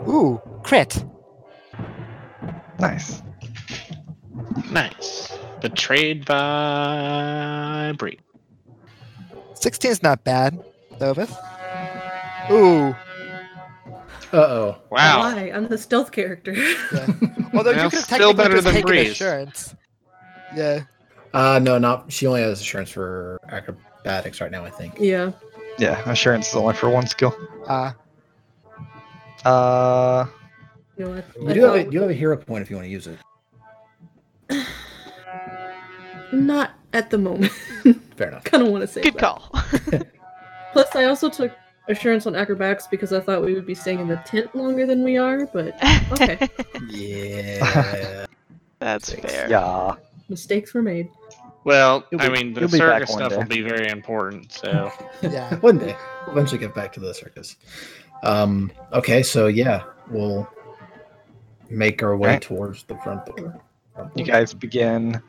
[0.08, 1.04] Ooh, crit.
[2.80, 3.22] Nice.
[4.70, 5.36] Nice.
[5.60, 8.18] Betrayed by Bree.
[9.54, 10.58] 16 is not bad,
[10.98, 11.32] Thovis.
[12.52, 12.94] Ooh.
[14.32, 14.76] Uh oh.
[14.90, 15.20] Wow.
[15.20, 15.50] Why?
[15.54, 16.52] I'm the stealth character.
[16.52, 17.06] Yeah.
[17.54, 19.10] Although Well, you could have still technically better just than taken Breeze.
[19.12, 19.74] assurance.
[20.56, 20.84] Yeah.
[21.34, 24.64] Uh no, not she only has assurance for acrobatics right now.
[24.64, 24.94] I think.
[24.98, 25.32] yeah.
[25.78, 27.34] Yeah, assurance is only for one skill.
[27.66, 27.92] Uh,
[29.44, 30.26] Uh,
[30.98, 32.76] You know, I, You I do have a, you have a hero point if you
[32.76, 33.18] want to use it.
[36.32, 37.52] not at the moment.
[38.16, 38.44] Fair enough.
[38.50, 39.20] kind of want to say Good that.
[39.20, 39.50] call.
[40.72, 41.52] Plus, I also took
[41.88, 45.02] assurance on acrobatics because I thought we would be staying in the tent longer than
[45.02, 45.74] we are, but
[46.12, 46.48] Okay.
[46.88, 48.26] Yeah.
[48.78, 49.32] That's Six.
[49.32, 49.48] fair.
[49.50, 49.94] yeah.
[50.28, 51.08] mistakes were made.
[51.64, 53.36] Well, You'll I mean, the you'll be back circus stuff day.
[53.36, 54.50] will be very important.
[54.52, 54.90] So,
[55.22, 55.54] Yeah.
[55.60, 57.56] One day, we'll eventually get back to the circus.
[58.24, 58.70] Um.
[58.92, 59.22] Okay.
[59.22, 60.48] So yeah, we'll
[61.70, 62.42] make our way Alright.
[62.42, 63.60] towards the front door.
[63.94, 65.20] Front You guys begin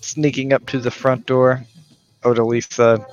[0.00, 1.62] sneaking up to the front door.
[2.22, 3.04] Odalisa,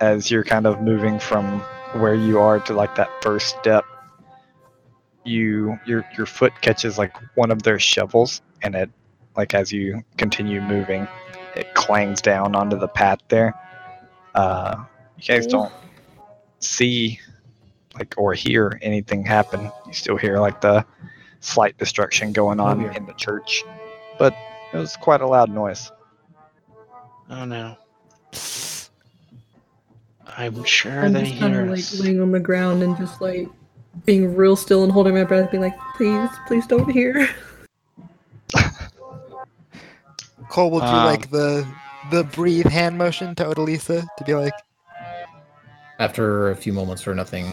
[0.00, 1.60] as you're kind of moving from
[1.94, 3.84] where you are to like that first step,
[5.24, 8.90] you your your foot catches like one of their shovels, and it
[9.36, 11.06] like as you continue moving,
[11.56, 13.54] it clangs down onto the path there.
[14.34, 14.84] Uh,
[15.16, 15.72] you guys don't
[16.60, 17.18] see
[17.94, 19.70] like or hear anything happen.
[19.86, 20.84] You still hear like the
[21.40, 22.94] slight destruction going on yeah.
[22.94, 23.64] in the church,
[24.18, 24.34] but
[24.72, 25.90] it was quite a loud noise.
[27.30, 27.76] oh no.
[30.38, 33.20] I'm sure I'm they just kind hear of like laying on the ground and just
[33.20, 33.48] like
[34.06, 37.28] being real still and holding my breath, being like, please, please don't hear.
[40.48, 41.66] Cole will do Um, like the
[42.10, 44.54] the breathe hand motion to Odalisa to be like,
[45.98, 47.52] After a few moments where nothing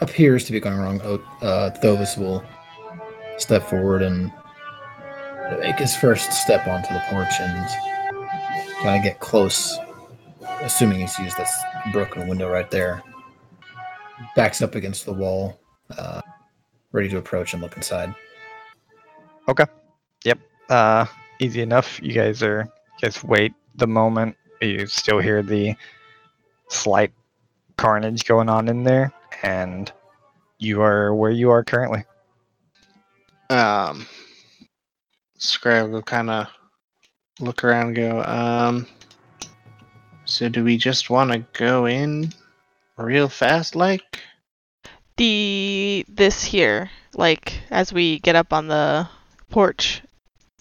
[0.00, 2.44] appears to be going wrong, O- uh, Thovis will
[3.38, 4.30] step forward and
[5.60, 7.68] make his first step onto the porch and
[8.82, 9.76] kind of get close,
[10.60, 11.52] assuming he's used this
[11.92, 13.02] broken window right there.
[14.34, 15.60] Backs up against the wall,
[15.96, 16.22] uh,
[16.92, 18.14] ready to approach and look inside.
[19.48, 19.66] Okay.
[20.24, 20.38] Yep.
[20.68, 21.06] Uh,
[21.38, 22.00] easy enough.
[22.02, 22.68] You guys are
[23.00, 24.36] just wait the moment.
[24.60, 25.74] You still hear the
[26.68, 27.12] slight
[27.76, 29.92] carnage going on in there, and
[30.58, 32.04] you are where you are currently.
[33.50, 34.06] Um,
[35.38, 36.48] Scrag will kind of
[37.38, 38.86] look around and go, um,
[40.26, 42.32] so do we just want to go in
[42.98, 44.20] real fast, like?
[45.16, 49.08] The this here, like as we get up on the
[49.50, 50.02] porch,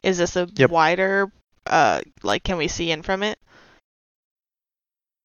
[0.03, 0.69] is this a Yep.
[0.69, 1.31] wider?
[1.65, 3.37] Uh, like can we see in from it?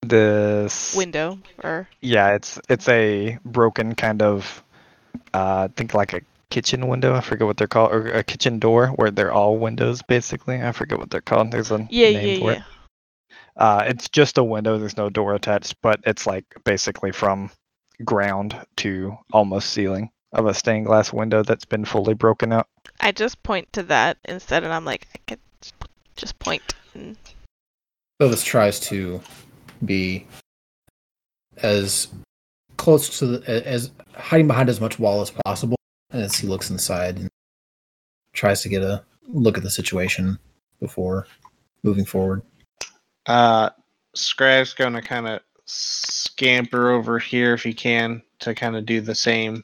[0.03, 4.64] This Window or Yeah, it's it's a broken kind of
[5.35, 7.14] uh think like a kitchen window.
[7.14, 10.61] I forget what they're called, or a kitchen door where they're all windows basically.
[10.61, 11.53] I forget what they're called.
[11.53, 12.59] There's a yeah, name yeah, for yeah.
[12.59, 12.62] it.
[13.61, 14.79] Uh, it's just a window.
[14.79, 17.51] There's no door attached, but it's like basically from
[18.03, 22.66] ground to almost ceiling of a stained glass window that's been fully broken out.
[23.01, 25.40] I just point to that instead, and I'm like, I could
[26.16, 26.62] just point.
[26.94, 27.18] And
[28.18, 29.20] Thovis tries to
[29.85, 30.27] be
[31.59, 32.09] as
[32.79, 35.77] close to the as hiding behind as much wall as possible
[36.11, 37.29] And as he looks inside and
[38.33, 40.38] tries to get a look at the situation
[40.81, 41.27] before
[41.83, 42.42] moving forward.
[43.31, 43.71] Uh,
[44.12, 49.14] Scrag's gonna kind of scamper over here if he can to kind of do the
[49.14, 49.62] same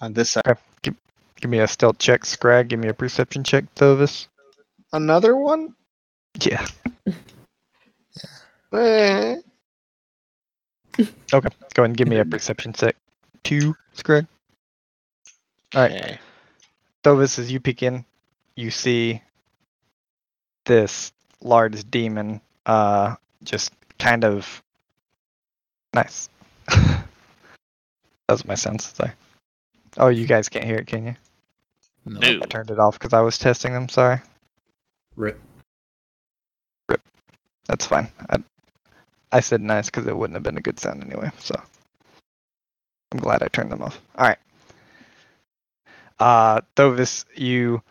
[0.00, 0.44] on this side.
[0.46, 0.60] Okay.
[0.82, 0.94] Give,
[1.40, 2.68] give me a stealth check, Scrag.
[2.68, 4.28] Give me a perception check, Thovis.
[4.92, 5.74] Another one?
[6.40, 6.66] Yeah.
[8.72, 9.34] Eh.
[10.96, 11.08] Okay.
[11.32, 12.94] Go ahead and give me a perception check.
[13.42, 14.28] Two, Scrag.
[15.74, 15.90] All right.
[15.90, 16.18] Okay.
[17.02, 18.04] Thovis, as you peek in,
[18.54, 19.20] you see
[20.66, 21.10] this
[21.42, 24.62] large demon uh just kind of
[25.92, 26.28] nice.
[26.68, 27.04] that
[28.28, 28.92] was my sense.
[28.94, 29.10] Sorry.
[29.96, 31.16] Oh, you guys can't hear it, can you?
[32.06, 32.20] No.
[32.20, 32.40] No.
[32.42, 33.88] I turned it off because I was testing them.
[33.88, 34.20] Sorry.
[35.16, 35.40] Rip.
[36.88, 37.00] Rip.
[37.66, 38.08] That's fine.
[38.28, 38.38] I,
[39.32, 41.30] I said nice because it wouldn't have been a good sound anyway.
[41.40, 41.60] So
[43.10, 44.00] I'm glad I turned them off.
[44.16, 44.38] All right.
[46.20, 47.82] Uh, Thovis, you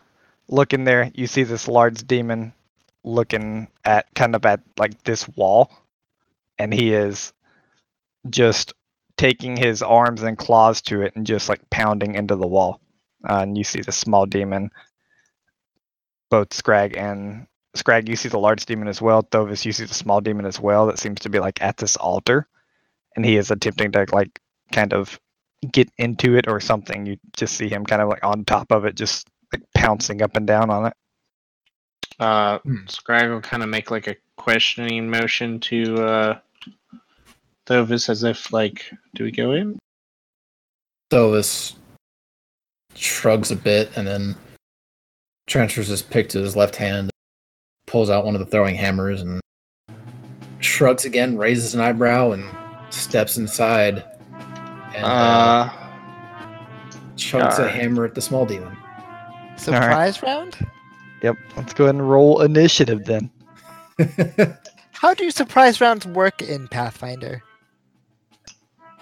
[0.48, 1.10] look in there.
[1.14, 2.54] You see this large demon
[3.04, 5.70] looking at kind of at like this wall,
[6.58, 7.32] and he is
[8.28, 8.74] just
[9.16, 12.80] taking his arms and claws to it and just like pounding into the wall.
[13.28, 14.70] Uh, and you see the small demon,
[16.30, 19.22] both Scrag and Scrag, you see the large demon as well.
[19.22, 20.86] Thovis, you see the small demon as well.
[20.86, 22.48] That seems to be like at this altar,
[23.14, 24.40] and he is attempting to like
[24.72, 25.20] kind of
[25.70, 27.06] get into it or something.
[27.06, 30.36] You just see him kind of like on top of it, just like pouncing up
[30.36, 30.94] and down on it.
[32.20, 32.86] Uh, Hmm.
[32.86, 36.38] Scrag will kind of make like a questioning motion to uh,
[37.66, 39.78] Thovis as if like, do we go in?
[41.10, 41.74] Thovis
[42.94, 44.36] shrugs a bit and then
[45.46, 47.10] transfers his pick to his left hand,
[47.86, 49.40] pulls out one of the throwing hammers and
[50.58, 52.44] shrugs again, raises an eyebrow, and
[52.92, 54.04] steps inside
[54.94, 55.70] and uh, Uh,
[57.16, 58.76] chucks a hammer at the small demon.
[59.56, 60.58] Surprise round?
[61.22, 61.36] Yep.
[61.56, 63.30] Let's go ahead and roll initiative then.
[64.92, 67.42] How do surprise rounds work in Pathfinder?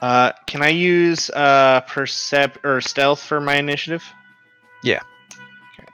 [0.01, 4.05] uh, can I use uh percept or stealth for my initiative?
[4.83, 5.01] Yeah.
[5.75, 5.89] Okay.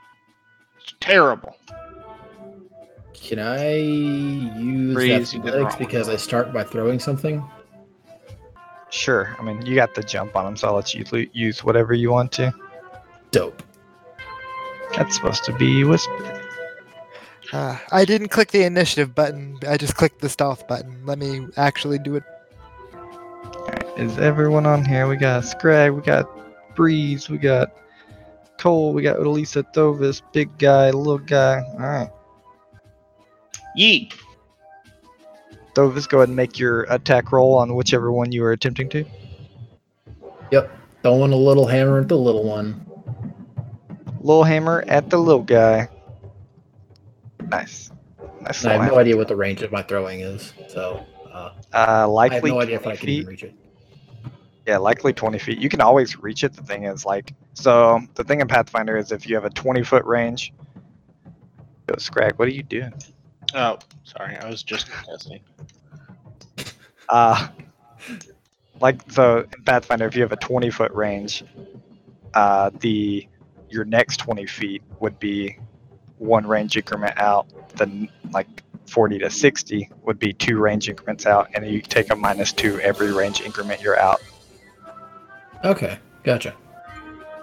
[0.79, 1.55] It's terrible.
[3.13, 7.43] Can I use Breeze, you did athletics because I start by throwing something?
[8.91, 9.35] Sure.
[9.39, 11.95] I mean, you got the jump on him, so I'll let you lo- use whatever
[11.95, 12.53] you want to.
[13.31, 13.63] Dope.
[14.95, 16.41] That's supposed to be whisper.
[17.51, 19.59] Uh, I didn't click the initiative button.
[19.67, 21.05] I just clicked the stealth button.
[21.05, 22.23] Let me actually do it.
[23.55, 25.07] Alright, is everyone on here?
[25.07, 26.27] We got Scrag, we got
[26.75, 27.69] Breeze, we got
[28.57, 31.61] Cole, we got Elisa Thovis, big guy, little guy.
[31.73, 32.09] Alright.
[33.77, 34.13] Yeet.
[35.73, 39.05] Thovis, go ahead and make your attack roll on whichever one you are attempting to.
[40.51, 40.71] Yep.
[41.03, 42.85] Throwing a little hammer at the little one.
[44.25, 45.87] Little hammer at the little guy.
[47.47, 47.91] Nice.
[48.41, 48.65] Nice.
[48.65, 51.53] I have little no idea what the range of my throwing is, so uh, hammer.
[51.71, 53.27] Uh, I have likely no idea if I can feet.
[53.27, 53.53] reach it.
[54.65, 55.59] Yeah, likely 20 feet.
[55.59, 56.53] You can always reach it.
[56.53, 59.83] The thing is, like, so the thing in Pathfinder is if you have a 20
[59.83, 60.53] foot range.
[61.85, 62.93] Go, Scrag, what are you doing?
[63.53, 64.37] Oh, sorry.
[64.37, 65.41] I was just testing.
[67.09, 67.47] Uh,
[68.81, 71.43] like so in Pathfinder, if you have a 20 foot range,
[72.33, 73.27] uh, the
[73.69, 75.57] your next 20 feet would be
[76.17, 77.47] one range increment out.
[77.75, 82.15] Then like 40 to 60 would be two range increments out, and you take a
[82.15, 84.21] minus two every range increment you're out.
[85.63, 86.53] Okay, gotcha.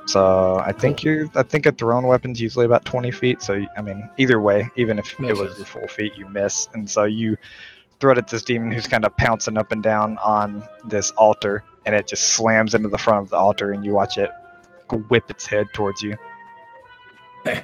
[0.06, 1.28] So I think you're.
[1.34, 3.42] I think a thrown weapon's usually about 20 feet.
[3.42, 5.58] So I mean, either way, even if Makes it was sense.
[5.58, 7.36] your full feet, you miss, and so you
[8.00, 11.62] throw it at this demon who's kind of pouncing up and down on this altar,
[11.86, 14.30] and it just slams into the front of the altar, and you watch it
[14.96, 16.16] whip its head towards you.
[17.44, 17.56] You,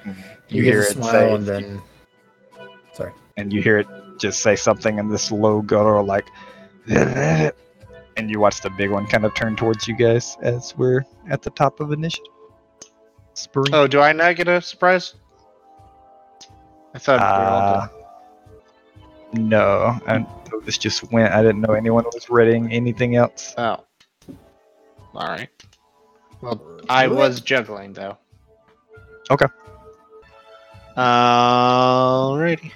[0.48, 1.82] You hear a it smile say, and then.
[2.94, 3.12] Sorry.
[3.36, 3.86] and you hear it
[4.18, 6.26] just say something in this low guttural like,
[6.88, 7.53] and
[8.16, 11.50] you watch the big one kind of turn towards you guys as we're at the
[11.50, 12.32] top of initiative.
[13.34, 13.72] Spring.
[13.74, 15.14] Oh, do I not get a surprise?
[16.94, 17.88] I thought we were all Uh,
[19.34, 19.48] done.
[19.50, 20.26] no, and
[20.64, 21.32] this just went.
[21.32, 23.55] I didn't know anyone was reading anything else.
[23.59, 23.84] Oh.
[25.14, 25.50] All right.
[26.41, 28.16] Well, I was juggling though.
[29.30, 29.47] Okay.
[30.97, 32.72] Alrighty.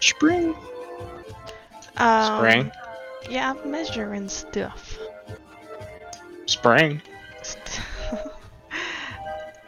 [0.00, 0.54] Spring.
[1.96, 2.72] Um, Spring.
[3.28, 4.98] Yeah, I'm measuring stuff.
[6.46, 7.02] Spring.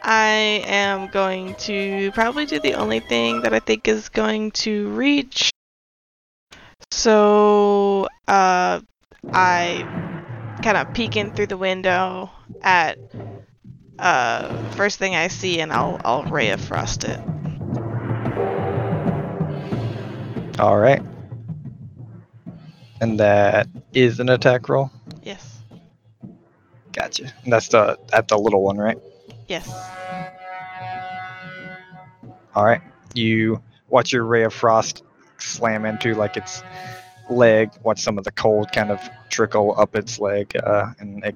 [0.03, 4.89] I am going to probably do the only thing that I think is going to
[4.89, 5.51] reach
[6.91, 8.81] So, uh,
[9.31, 10.20] I
[10.61, 12.29] kind of peeking through the window
[12.61, 12.97] at
[13.99, 17.19] uh first thing I see, and I'll I'll ray of frost it.
[20.59, 21.01] All right.
[22.99, 24.91] And that is an attack roll.
[25.23, 25.59] Yes.
[26.93, 27.33] Gotcha.
[27.43, 28.97] And that's the at the little one, right?
[29.47, 29.67] Yes.
[32.53, 32.81] All right.
[33.13, 35.03] You watch your ray of frost
[35.37, 36.63] slam into like its
[37.29, 37.71] leg.
[37.83, 38.99] Watch some of the cold kind of
[39.29, 41.35] trickle up its leg, uh, and it,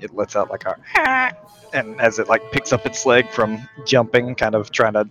[0.00, 1.32] it lets out like a.
[1.74, 5.08] And as it like picks up its leg from jumping, kind of trying to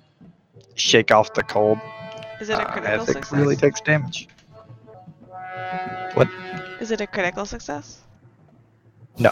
[0.76, 1.78] shake off the cold,
[2.40, 3.38] Is it a uh, critical as it success?
[3.38, 4.30] really takes damage.
[6.80, 8.00] Is it a critical success?
[9.18, 9.32] No.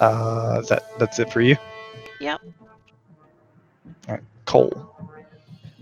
[0.00, 1.56] Uh, is that that's it for you?
[2.20, 2.40] Yep.
[4.08, 4.94] All right, Cole.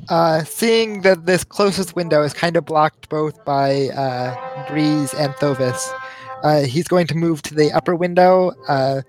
[0.09, 5.35] Uh, seeing that this closest window is kind of blocked both by uh, Breeze and
[5.35, 5.93] Thovis,
[6.43, 9.03] uh, he's going to move to the upper window, uh,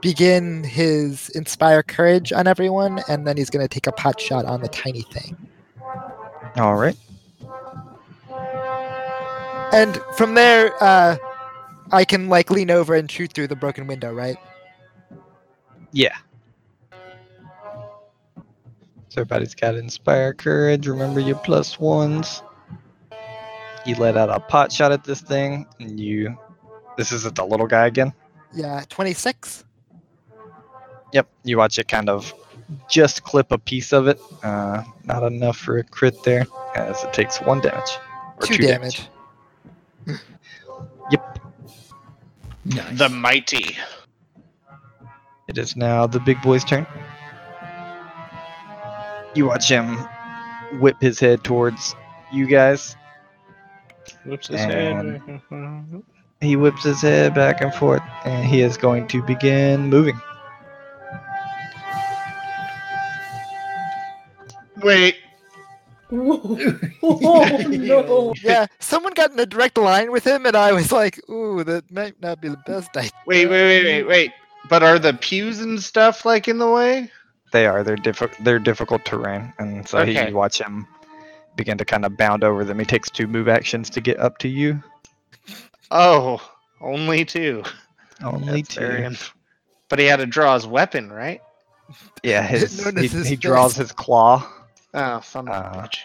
[0.00, 4.44] begin his Inspire Courage on everyone, and then he's going to take a pot shot
[4.44, 5.36] on the tiny thing.
[6.56, 6.96] All right.
[9.72, 11.16] And from there, uh,
[11.92, 14.36] I can like lean over and shoot through the broken window, right?
[15.92, 16.16] Yeah.
[19.12, 20.88] So everybody's got inspire courage.
[20.88, 22.42] Remember your plus ones.
[23.84, 26.34] You let out a pot shot at this thing, and you.
[26.96, 28.14] This is at the little guy again.
[28.54, 29.64] Yeah, 26.
[31.12, 31.28] Yep.
[31.44, 32.32] You watch it kind of
[32.88, 34.18] just clip a piece of it.
[34.42, 37.98] Uh, not enough for a crit there, as it takes one damage.
[38.38, 39.08] Or Two damage.
[41.10, 41.38] Yep.
[42.64, 42.98] Nice.
[42.98, 43.76] The mighty.
[45.48, 46.86] It is now the big boy's turn.
[49.34, 49.96] You watch him
[50.80, 51.94] whip his head towards
[52.32, 52.96] you guys.
[54.24, 56.02] Whoops his And- head.
[56.40, 60.20] He whips his head back and forth, and he is going to begin moving.
[64.82, 65.16] Wait.
[66.12, 68.34] oh no!
[68.42, 71.90] Yeah, someone got in a direct line with him, and I was like, ooh, that
[71.90, 73.10] might not be the best idea.
[73.26, 74.32] Wait, wait, wait, wait, wait.
[74.68, 77.10] But are the pews and stuff like in the way?
[77.52, 77.84] They are.
[77.84, 78.42] They're difficult.
[78.44, 80.86] They're difficult terrain, and so he, you watch him
[81.54, 82.78] begin to kind of bound over them.
[82.78, 84.82] He takes two move actions to get up to you.
[85.90, 86.40] Oh,
[86.80, 87.62] only two.
[88.24, 88.80] Only That's two.
[88.80, 89.16] very
[89.90, 91.42] But he had to draw his weapon, right?
[92.22, 94.48] Yeah, his, he, his he draws his claw.
[94.94, 95.98] Oh, son of a Uh, bitch.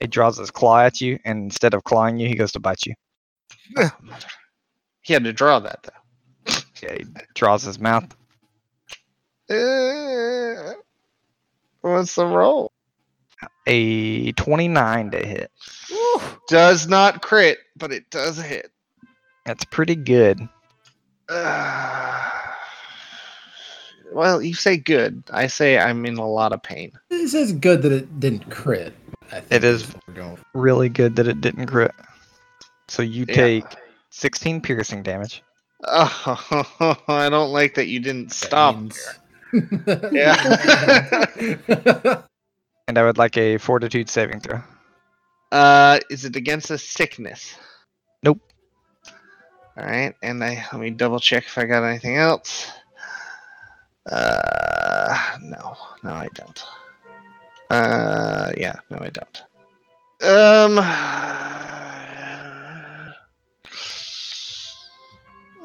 [0.00, 2.84] He draws his claw at you, and instead of clawing you, he goes to bite
[2.86, 2.94] you.
[5.02, 6.54] He had to draw that though.
[6.82, 7.04] Yeah, he
[7.34, 8.04] draws his mouth.
[9.48, 10.72] Uh,
[11.82, 12.72] what's the roll?
[13.66, 15.50] A 29 to hit.
[16.48, 18.70] Does not crit, but it does hit.
[19.44, 20.40] That's pretty good.
[21.28, 22.30] Uh,
[24.12, 25.22] well, you say good.
[25.32, 26.92] I say I'm in a lot of pain.
[27.10, 28.94] This is good that it didn't crit.
[29.32, 29.86] I think It is.
[29.92, 31.92] what we're going- Really good that it didn't crit.
[32.88, 33.34] So you Yeah.
[33.34, 33.64] take
[34.10, 35.42] 16 piercing damage.
[35.84, 38.76] Oh, I don't like that you didn't that stop.
[38.76, 39.08] means-
[40.12, 40.36] Yeah.
[42.88, 44.60] And I would like a fortitude saving throw.
[45.50, 47.56] Uh, is it against a sickness?
[48.22, 48.40] Nope.
[49.76, 52.70] All right, and I let me double check if I got anything else.
[54.10, 56.64] Uh, no, no, I don't.
[57.68, 59.42] Uh, yeah, no, I don't.
[60.22, 60.78] Um,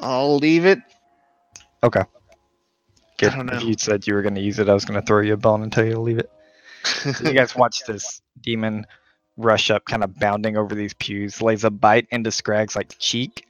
[0.00, 0.80] I'll leave it.
[1.84, 2.02] Okay.
[3.22, 3.32] Good.
[3.36, 3.56] don't know.
[3.56, 5.34] If you said you were going to use it, I was going to throw you
[5.34, 6.30] a bone and tell you to leave it.
[7.22, 8.86] You guys watch this demon
[9.36, 13.46] rush up, kind of bounding over these pews, lays a bite into Scrag's like cheek,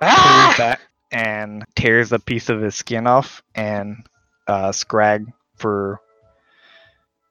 [0.00, 0.54] Ah!
[0.58, 0.80] back,
[1.12, 3.42] and tears a piece of his skin off.
[3.54, 4.06] And
[4.46, 6.00] uh, Scrag, for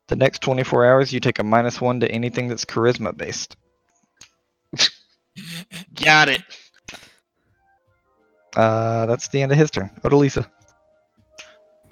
[0.08, 3.58] the next 24 hours, you take a minus one to anything that's charisma based.
[5.96, 6.42] Got it.
[8.56, 9.90] Uh, that's the end of his turn.
[10.04, 10.50] Odalisa.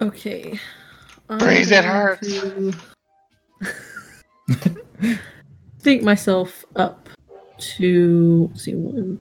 [0.00, 0.58] Okay.
[1.28, 2.26] Breeze, I'm it hurts.
[2.40, 2.72] to
[5.80, 7.08] think myself up
[7.58, 9.20] to let's see one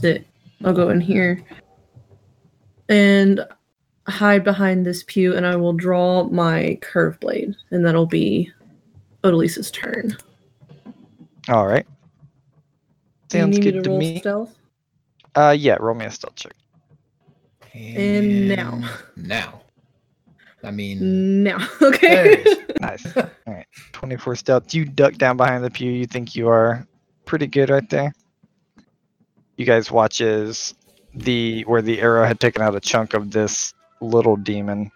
[0.00, 0.26] sit.
[0.64, 1.42] I'll go in here
[2.88, 3.44] and
[4.06, 8.50] hide behind this pew, and I will draw my curve blade, and that'll be
[9.24, 10.16] Odalisa's turn.
[11.48, 11.86] All right.
[13.28, 14.18] Do you Sounds need me good to to roll me.
[14.20, 14.56] stealth?
[15.34, 16.52] Uh, yeah, roll me a stealth check.
[17.74, 18.80] And now.
[19.16, 19.62] Now.
[20.64, 21.58] I mean, No.
[21.82, 22.44] Okay.
[22.80, 23.16] Nice.
[23.16, 23.66] All right.
[23.92, 24.74] 24 stealth.
[24.74, 25.90] You duck down behind the pew.
[25.90, 26.86] You think you are
[27.24, 28.12] pretty good right there.
[29.56, 30.74] You guys watch as
[31.14, 34.90] the where the arrow had taken out a chunk of this little demon.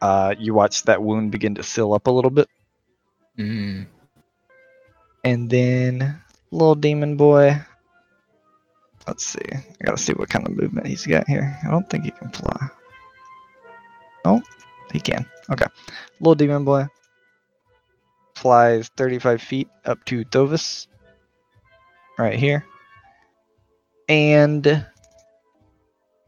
[0.00, 2.46] Uh, you watch that wound begin to seal up a little bit,
[3.38, 3.86] mm,
[5.24, 6.20] and then
[6.50, 7.58] little demon boy.
[9.06, 9.40] Let's see.
[9.50, 11.58] I gotta see what kind of movement he's got here.
[11.64, 12.68] I don't think he can fly.
[14.26, 14.42] Oh,
[14.94, 15.26] he can.
[15.50, 15.66] Okay.
[16.20, 16.86] Little demon boy
[18.34, 20.86] flies 35 feet up to Thovis.
[22.18, 22.64] Right here.
[24.08, 24.86] And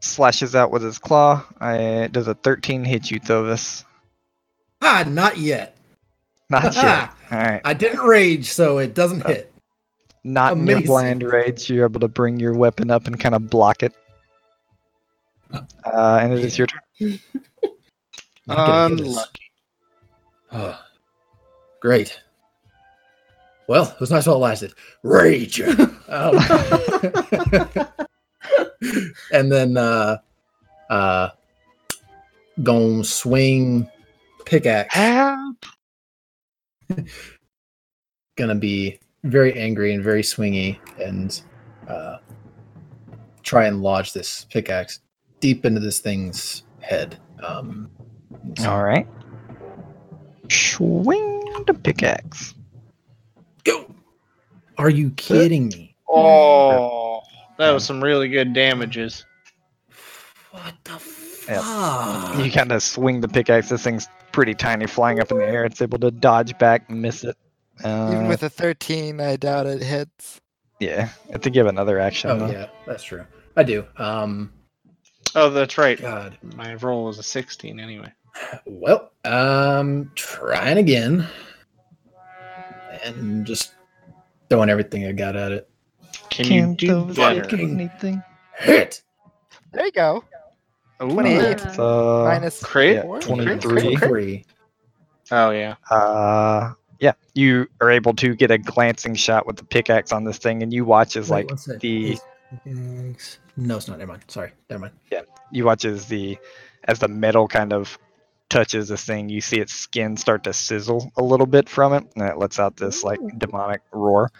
[0.01, 1.43] slashes out with his claw.
[1.59, 3.83] I does a 13 hit you, Thovis?
[4.81, 5.75] ah, not yet.
[6.49, 7.09] Not yet.
[7.31, 7.61] Alright.
[7.65, 9.53] I didn't rage, so it doesn't Uh, hit.
[10.23, 10.87] Not in your amazing.
[10.87, 11.69] blind rage.
[11.69, 13.93] You're able to bring your weapon up and kind of block it.
[15.51, 16.81] Uh, and it is your turn.
[16.99, 17.71] Not gonna hit us.
[18.47, 19.51] Unlucky.
[20.51, 20.79] Oh,
[21.81, 22.19] great.
[23.67, 24.73] Well, it was nice while it lasted.
[25.03, 25.61] Rage.
[26.09, 26.37] Um,
[29.33, 30.19] and then uh
[30.89, 31.29] uh
[32.63, 33.89] gonna swing
[34.45, 34.93] pickaxe.
[34.95, 35.65] Help!
[38.37, 41.41] Gonna be very angry and very swingy and
[41.89, 42.19] uh
[43.43, 45.01] try and lodge this pickaxe
[45.41, 47.19] deep into this thing's head.
[47.43, 48.06] Um so-
[48.65, 49.07] All right.
[50.49, 52.53] Swing the pickaxe.
[53.63, 53.93] Go.
[54.77, 55.95] Are you kidding me?
[56.09, 57.21] Oh,
[57.57, 59.25] that was some really good damages.
[60.51, 60.91] What the
[61.49, 61.61] Yep.
[61.63, 62.37] fuck?
[62.45, 63.69] You kind of swing the pickaxe.
[63.69, 65.65] This thing's pretty tiny, flying up in the air.
[65.65, 67.35] It's able to dodge back, miss it.
[67.81, 70.41] Even Uh, with a 13, I doubt it hits.
[70.79, 72.31] yeah, I think you have another action.
[72.31, 72.51] Oh though.
[72.51, 73.25] yeah, that's true.
[73.55, 73.85] I do.
[73.97, 74.51] Um
[75.35, 75.99] Oh, that's right.
[75.99, 76.37] God.
[76.41, 78.11] My roll was a 16 anyway.
[78.65, 81.27] Well, um trying again.
[83.03, 83.73] And just
[84.49, 85.69] throwing everything I got at it.
[86.29, 87.55] Can Can't you do better?
[87.55, 88.21] anything?
[88.57, 89.01] Hit!
[89.71, 90.23] There you go.
[91.01, 91.11] Ooh.
[91.13, 91.41] 28.
[91.43, 92.95] It's, uh, Minus Crit?
[92.95, 93.19] yeah, four?
[93.21, 94.45] 23.
[95.31, 95.75] Oh yeah.
[95.91, 100.37] Uh, yeah, you are able to get a glancing shot with the pickaxe on this
[100.37, 101.79] thing, and you watch as like what's that?
[101.81, 102.17] the
[102.65, 103.99] No, it's not.
[103.99, 104.23] Never mind.
[104.27, 104.51] Sorry.
[104.69, 104.93] Never mind.
[105.11, 105.21] Yeah,
[105.51, 106.37] you watch as the
[106.85, 107.99] as the metal kind of
[108.49, 112.03] touches this thing, you see its skin start to sizzle a little bit from it,
[112.15, 114.31] and it lets out this like demonic roar.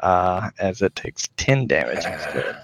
[0.00, 2.56] Uh, as it takes ten damage instead.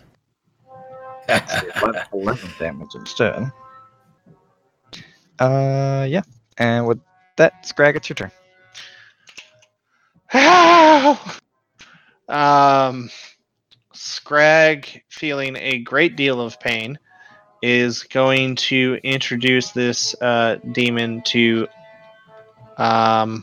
[1.82, 3.50] Eleven- Eleven damage instead.
[5.40, 6.22] Uh, yeah,
[6.58, 7.00] and with
[7.36, 8.30] that, Scrag, it's your turn.
[12.28, 13.10] um,
[13.92, 16.98] Scrag, feeling a great deal of pain,
[17.64, 21.66] is going to introduce this uh, demon to
[22.76, 23.42] um,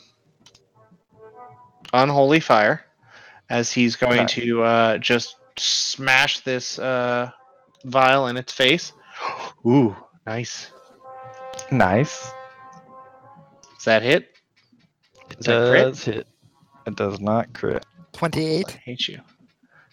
[1.92, 2.86] unholy fire,
[3.50, 4.42] as he's going Okay.
[4.42, 7.32] to uh, just smash this uh,
[7.86, 8.94] vial in its face.
[9.66, 9.96] Ooh,
[10.28, 10.70] nice.
[11.72, 12.32] Nice.
[13.76, 14.36] Does that hit?
[15.32, 15.84] It Is that crit?
[15.88, 16.28] does hit.
[16.86, 17.84] It does not crit.
[18.14, 18.66] 28.
[18.68, 19.20] I hate you.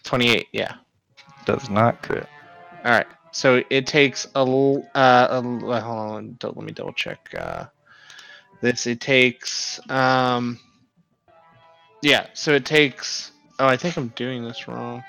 [0.03, 0.75] 28, yeah.
[1.45, 2.27] Does not crit.
[2.85, 3.07] All right.
[3.31, 6.35] So it takes a l- uh, a l- hold on.
[6.39, 7.33] don't- Let me double check.
[7.37, 7.65] Uh,
[8.61, 10.59] this it takes um.
[12.01, 12.27] Yeah.
[12.33, 13.31] So it takes.
[13.59, 15.03] Oh, I think I'm doing this wrong.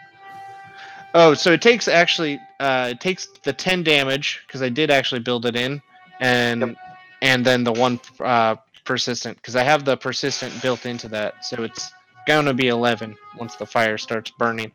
[1.15, 2.39] Oh, so it takes actually.
[2.61, 5.81] Uh, it takes the 10 damage because I did actually build it in,
[6.21, 6.77] and
[7.23, 11.63] and then the one uh persistent because I have the persistent built into that, so
[11.63, 11.91] it's
[12.27, 14.73] gonna be 11 once the fire starts burning.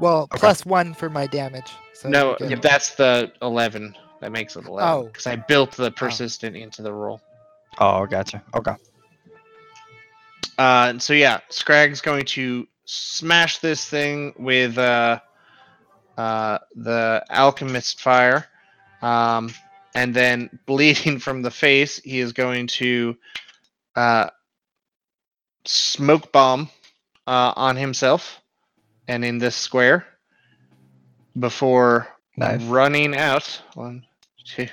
[0.00, 0.38] Well, Okay.
[0.38, 1.70] plus one for my damage.
[1.94, 3.96] So No, you're that's the 11.
[4.20, 4.88] That makes it 11.
[4.88, 5.04] Oh.
[5.04, 7.20] Because I built the persistent into the roll.
[7.78, 8.42] Oh, gotcha.
[8.54, 8.74] Okay.
[10.58, 15.20] Uh, and so yeah, Scrag's going to smash this thing with uh,
[16.16, 18.46] uh, the alchemist fire,
[19.02, 19.52] um,
[19.94, 23.16] and then bleeding from the face, he is going to
[23.96, 24.30] uh,
[25.66, 26.70] smoke bomb
[27.26, 28.40] uh, on himself
[29.08, 30.06] and in this square
[31.38, 32.62] before Nice.
[32.64, 33.62] running out.
[33.74, 34.04] One,
[34.44, 34.68] two,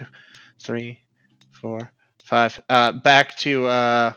[0.60, 1.00] three,
[1.52, 1.92] four,
[2.24, 2.62] five.
[2.70, 4.14] Uh, back to uh,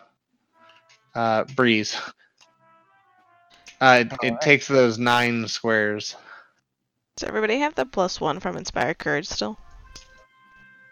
[1.14, 1.96] uh, Breeze.
[3.80, 4.40] Uh, it, it Alright.
[4.40, 6.16] takes those nine squares.
[7.16, 9.58] Does everybody have the plus one from Inspire Courage still?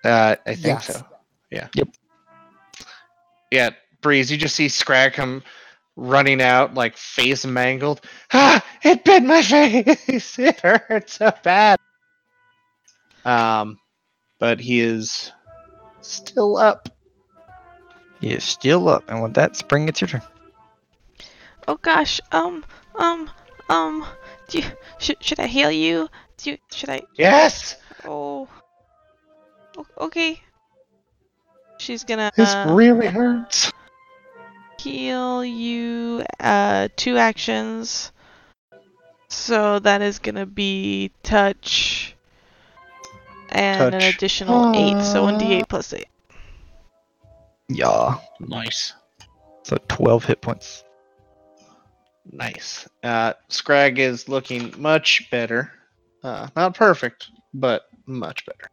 [0.04, 0.86] Uh, I think Yes.
[0.86, 1.06] so.
[1.50, 1.68] Yeah.
[1.74, 1.88] Yep.
[3.50, 3.70] Yeah,
[4.00, 5.42] Breeze, you just see Scrag come
[5.96, 8.00] running out, like face mangled.
[8.32, 10.38] Ah, it bit my face.
[10.38, 11.78] It hurts so bad.
[13.24, 13.78] Um,
[14.38, 15.32] but he is
[16.00, 16.88] still up.
[18.20, 20.22] He is still up, and with that, Spring, it's your turn.
[21.68, 22.20] Oh gosh.
[22.32, 22.64] Um.
[22.96, 23.30] Um.
[23.68, 24.06] Um.
[24.48, 24.64] Do you,
[24.98, 26.08] should should I heal you?
[26.36, 27.02] Do you, should I?
[27.16, 27.76] Yes.
[28.04, 28.48] Oh.
[29.76, 30.40] O- Okay.
[31.78, 33.72] She's gonna This uh, really hurts.
[34.84, 36.24] Heal you.
[36.38, 38.12] Uh, two actions.
[39.28, 42.14] So that is gonna be touch.
[43.48, 44.14] And an Touch.
[44.14, 46.08] additional eight, so one d8 plus eight.
[47.68, 48.18] Yeah.
[48.40, 48.94] Nice.
[49.62, 50.84] So 12 hit points.
[52.30, 52.88] Nice.
[53.02, 55.72] Uh, Scrag is looking much better.
[56.22, 58.68] Uh, not perfect, but much better.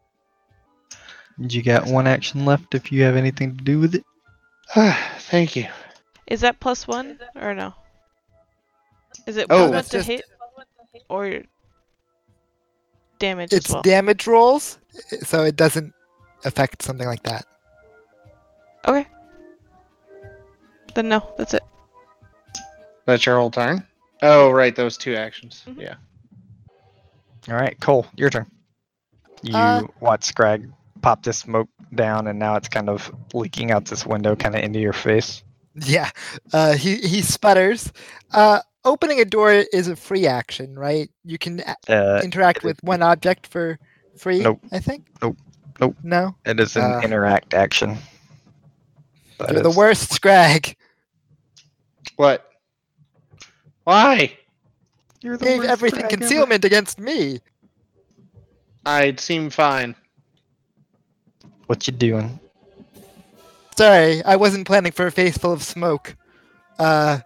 [1.37, 4.05] You got one action left if you have anything to do with it.
[5.19, 5.67] Thank you.
[6.31, 7.73] Is that plus one or no?
[9.27, 9.47] Is it Oh.
[9.47, 10.23] plus one That's to just- hit
[11.09, 11.41] or
[13.19, 13.81] damage It's as well?
[13.81, 14.79] damage rolls,
[15.23, 15.93] so it doesn't
[16.45, 17.45] affect something like that.
[18.87, 19.05] okay.
[20.95, 21.63] Then no, that's it.
[23.05, 23.85] That's your whole turn?
[24.21, 24.75] Oh, right.
[24.75, 25.63] Those two actions.
[25.67, 25.81] Mhm.
[25.81, 25.95] Yeah.
[27.49, 28.49] All right, Cole, your turn.
[29.41, 30.71] You Uh, watch Scrag
[31.01, 34.63] pop this smoke down, and now it's kind of leaking out this window, kind of
[34.63, 35.43] into your face.
[35.75, 36.09] Yeah,
[36.53, 37.91] uh, he he sputters.
[38.31, 41.09] Uh, opening a door is a free action, right?
[41.23, 43.79] You can a- Uh, interact with one object for
[44.17, 44.39] free.
[44.41, 44.59] Nope.
[44.71, 45.07] I think.
[45.21, 45.37] Nope.
[45.79, 45.95] Nope.
[46.03, 47.97] No, it is an uh, interact action.
[49.39, 50.75] That you're the worst, Scrag.
[52.17, 52.45] What?
[53.85, 54.37] Why?
[55.21, 56.19] You're the Gave worst everything Scrag ever.
[56.21, 57.39] concealment against me.
[58.85, 59.95] I'd seem fine.
[61.67, 62.39] What you doing?
[63.81, 66.15] Sorry, I wasn't planning for a face full of smoke.
[66.77, 67.17] Uh,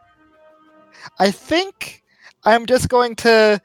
[1.19, 2.01] I think
[2.45, 3.59] I'm just going to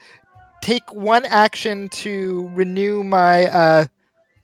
[0.61, 3.84] take one action to renew my uh,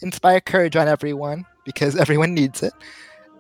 [0.01, 2.73] inspire courage on everyone because everyone needs it,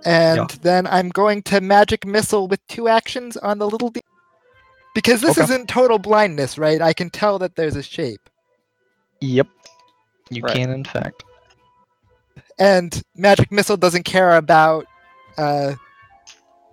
[0.05, 0.47] and Yeah.
[0.63, 3.91] then I'm going to magic missile with two actions on the little.
[3.91, 4.01] De-
[4.93, 5.45] because this Okay.
[5.45, 6.83] isn't total blindness, right?
[6.83, 8.29] I can tell that there's a shape,
[9.21, 9.47] Yep.
[10.31, 10.57] You Right.
[10.57, 11.23] can, in fact.
[12.59, 14.87] and magic missile doesn't care about
[15.39, 15.75] uh,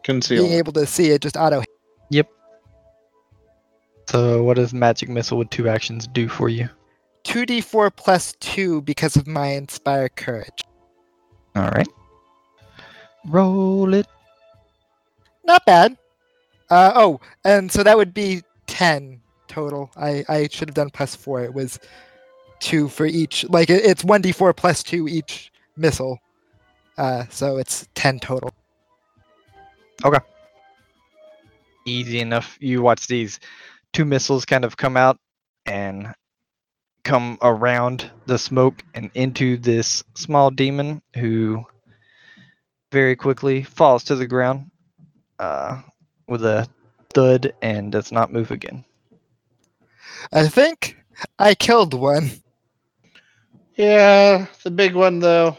[0.04, 0.44] Conceal.
[0.44, 1.64] being able to see it; just auto
[2.10, 2.30] Yep.
[4.10, 6.70] So, what does Magic Missile with two actions do for you?
[7.24, 10.64] 2d4 plus 2 because of my inspire courage.
[11.56, 11.88] All right.
[13.26, 14.08] Roll it.
[15.46, 15.98] Not bad.
[16.70, 19.92] Uh, oh, and so that would be 10 total.
[19.96, 21.44] I, I should have done plus 4.
[21.44, 21.80] It was
[22.60, 23.48] 2 for each.
[23.50, 26.20] Like, it, it's 1d4 plus 2 each missile.
[26.98, 28.52] Uh, so it's 10 total.
[30.06, 30.20] Okay.
[31.86, 32.58] Easy enough.
[32.60, 33.40] You watch these
[33.92, 35.18] two missiles kind of come out
[35.66, 36.14] and
[37.04, 41.64] come around the smoke and into this small demon who
[42.92, 44.70] very quickly falls to the ground
[45.40, 45.82] uh,
[46.28, 46.68] with a
[47.14, 48.86] thud and does not move again.
[50.32, 50.98] I think
[51.40, 52.32] I killed one.
[53.76, 55.58] Yeah, the big one though.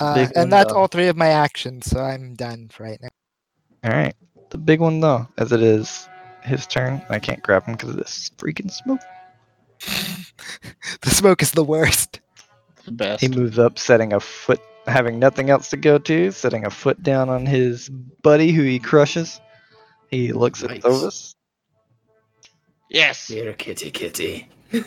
[0.00, 0.78] Uh, and that's though.
[0.78, 3.08] all three of my actions, so I'm done for right now.
[3.84, 4.14] All right.
[4.50, 6.08] The big one, though, as it is
[6.42, 7.02] his turn.
[7.08, 9.00] I can't grab him because of this freaking smoke.
[11.02, 12.20] the smoke is the worst.
[12.84, 13.20] The best.
[13.20, 17.02] He moves up, setting a foot, having nothing else to go to, setting a foot
[17.02, 19.40] down on his buddy who he crushes.
[20.10, 20.82] He looks at Nice.
[20.82, 21.34] Thovis.
[22.90, 23.26] Yes.
[23.26, 24.48] Here, kitty, kitty.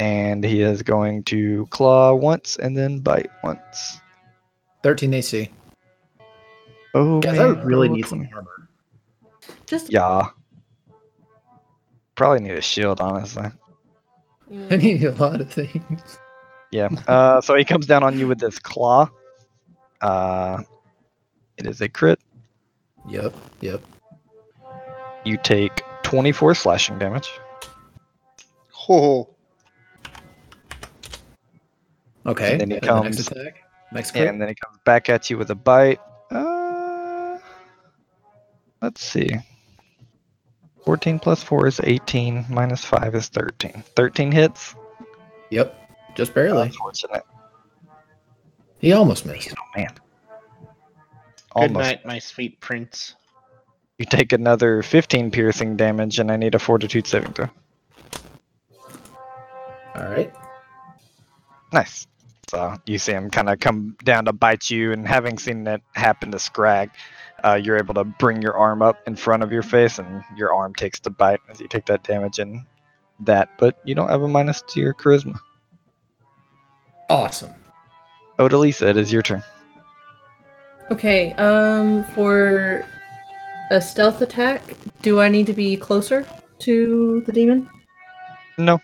[0.00, 4.00] and he is going to claw once and then bite once.
[4.82, 5.50] 13 AC.
[6.94, 8.68] Oh, Guys, man, I really roll a need some armor.
[9.66, 10.28] Just Yeah.
[12.14, 13.46] Probably need a shield, honestly.
[14.70, 16.18] I need a lot of things.
[16.70, 16.88] Yeah.
[17.06, 19.08] Uh, so he comes down on you with this claw.
[20.00, 20.62] Uh,
[21.58, 22.20] it is a crit.
[23.08, 23.82] Yep, yep.
[25.24, 27.30] You take 24 slashing damage.
[28.88, 29.28] Oh,
[32.26, 32.52] Okay.
[32.52, 33.62] And then he and the next comes- attack.
[33.92, 34.28] Next crit.
[34.28, 35.98] And then he comes back at you with a bite.
[36.30, 37.38] Uh,
[38.80, 39.28] let's see.
[40.84, 43.82] 14 plus 4 is 18, minus 5 is 13.
[43.96, 44.74] 13 hits?
[45.50, 45.76] Yep.
[46.14, 46.62] Just barely.
[46.68, 47.24] Unfortunate.
[48.78, 49.52] He almost missed.
[49.52, 49.88] Oh, man.
[51.56, 53.14] good night, my sweet prince.
[53.98, 57.50] You take another 15 piercing damage, and I need a fortitude saving throw.
[59.94, 60.32] All right.
[61.72, 62.06] Nice.
[62.50, 65.82] So you see him kind of come down to bite you, and having seen it
[65.94, 66.90] happen to Scrag,
[67.44, 70.52] uh, you're able to bring your arm up in front of your face, and your
[70.52, 72.62] arm takes the bite as you take that damage and
[73.20, 73.50] that.
[73.56, 75.38] But you don't have a minus to your charisma.
[77.08, 77.52] Awesome.
[78.40, 79.44] Odalisa, it is your turn.
[80.90, 82.84] Okay, um, for
[83.70, 84.60] a stealth attack,
[85.02, 86.26] do I need to be closer
[86.58, 87.70] to the demon?
[88.58, 88.80] No,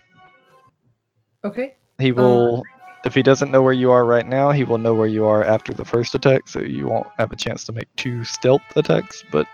[1.43, 1.75] Okay.
[1.99, 2.63] he will.
[3.05, 5.43] If he doesn't know where you are right now, he will know where you are
[5.43, 9.23] after the first attack, so you won't have a chance to make two stealth attacks.
[9.31, 9.47] But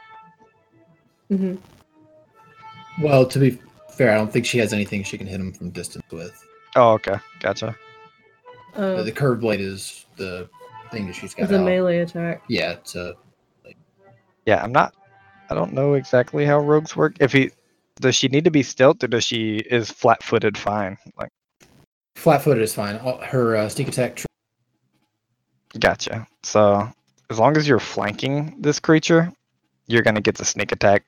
[1.29, 1.55] hmm
[3.01, 5.69] Well, to be fair, I don't think she has anything she can hit him from
[5.69, 6.43] distance with.
[6.75, 7.75] oh, okay, gotcha.
[8.75, 10.49] Uh, the, the curved blade is the
[10.91, 11.43] thing that she's got.
[11.43, 11.65] it's a out.
[11.65, 12.43] melee attack.
[12.47, 13.15] Yeah, it's a
[14.45, 14.93] Yeah, I'm not.
[15.49, 17.17] I don't know exactly how rogues work.
[17.19, 17.51] If he
[17.99, 20.97] does, she need to be stealth, or does she is flat-footed fine?
[21.19, 21.29] Like,
[22.15, 22.95] flat-footed is fine.
[22.95, 24.17] Her uh, sneak attack.
[24.17, 24.25] Tr-
[25.79, 26.27] gotcha.
[26.43, 26.89] So
[27.29, 29.31] as long as you're flanking this creature,
[29.87, 31.05] you're gonna get the sneak attack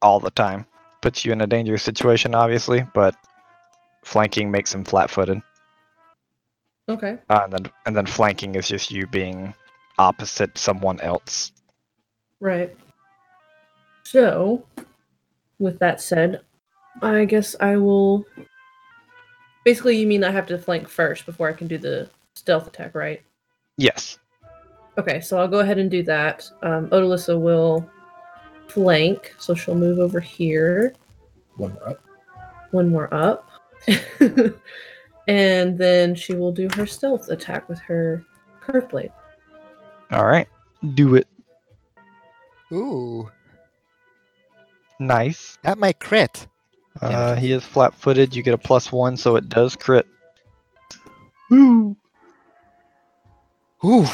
[0.00, 0.66] all the time.
[1.00, 3.14] Puts you in a dangerous situation, obviously, but
[4.04, 5.40] flanking makes him flat-footed.
[6.88, 7.18] Okay.
[7.28, 9.54] Uh, and then and then flanking is just you being
[9.98, 11.52] opposite someone else.
[12.40, 12.76] Right.
[14.04, 14.66] So,
[15.58, 16.40] with that said,
[17.00, 18.26] I guess I will.
[19.64, 22.94] Basically, you mean I have to flank first before I can do the stealth attack,
[22.94, 23.22] right?
[23.76, 24.18] Yes.
[24.98, 26.48] Okay, so I'll go ahead and do that.
[26.62, 27.88] Um, Odalisa will
[28.68, 30.94] flank, so she'll move over here.
[31.56, 32.00] one more up.
[32.72, 33.48] One more up.
[35.28, 38.24] and then she will do her stealth attack with her
[38.60, 39.12] curve blade.
[40.10, 40.48] All right.
[40.94, 41.26] Do it.
[42.72, 43.30] Ooh,
[44.98, 45.58] Nice.
[45.62, 46.46] that might crit.
[47.02, 48.34] Uh, he is flat-footed.
[48.36, 50.06] You get a plus one, so it does crit.
[51.50, 51.96] Woo!
[53.84, 54.06] Ooh,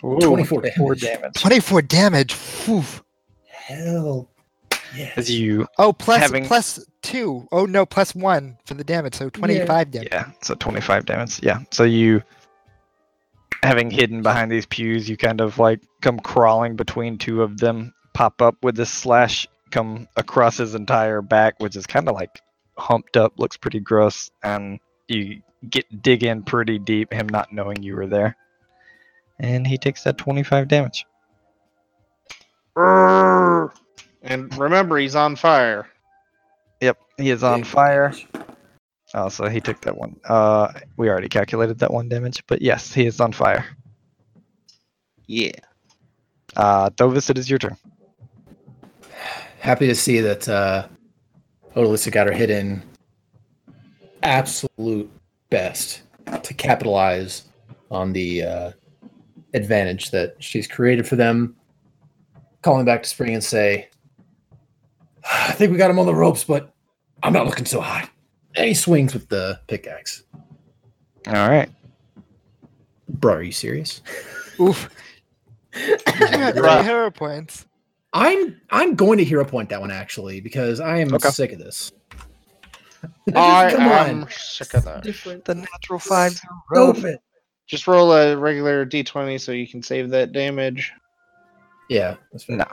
[0.00, 1.00] Twenty-four Four damage.
[1.20, 1.34] damage.
[1.34, 2.32] 24 damage.
[2.34, 2.82] Whew.
[3.50, 4.28] Hell.
[4.96, 5.12] Yes.
[5.18, 7.46] As you, Oh, plus Having- plus two.
[7.52, 9.14] Oh no, plus one for the damage.
[9.14, 10.08] So 25 damage.
[10.10, 11.40] yeah, so 25 damage.
[11.42, 12.22] Yeah, so you,
[13.62, 17.92] having hidden behind these pews, you kind of like come crawling between two of them,
[18.14, 22.40] pop up with this slash, come across his entire back, which is kind of like
[22.76, 27.82] humped up, looks pretty gross, and you get dig in pretty deep, him not knowing
[27.82, 28.36] you were there,
[29.38, 31.06] and he takes that 25 damage.
[34.22, 35.88] And remember, he's on fire.
[36.80, 38.14] Yep, he is on fire.
[39.12, 40.20] Oh, so he took that one.
[40.24, 43.66] Uh, we already calculated that one damage, but yes, he is on fire.
[45.26, 45.52] Yeah.
[46.56, 47.76] Uh, Thovis, it is your turn.
[49.60, 50.88] Happy to see that uh,
[51.76, 52.82] Odalisa got her hit in
[54.22, 55.10] absolute
[55.50, 56.02] best
[56.42, 57.44] to capitalize
[57.90, 58.72] on the uh,
[59.54, 61.56] advantage that she's created for them.
[62.62, 63.88] Calling back to Spring and say,
[65.30, 66.72] I think we got him on the ropes, but
[67.22, 68.08] I'm not looking so hot.
[68.56, 70.24] And he swings with the pickaxe.
[71.26, 71.70] All right.
[73.08, 74.02] Bro, are you serious?
[74.58, 74.88] Oof.
[75.74, 77.66] you had three hero points.
[78.12, 81.30] I'm I'm going to hero point that one actually because I am Okay.
[81.30, 81.92] sick of this.
[83.34, 84.28] I Come am on.
[84.30, 85.02] sick of that.
[85.02, 85.44] Different.
[85.44, 86.42] The natural fives.
[86.72, 87.18] Stupid.
[87.66, 90.92] Just roll a regular d20 so you can save that damage.
[91.88, 92.56] Yeah, that's fair.
[92.56, 92.66] No.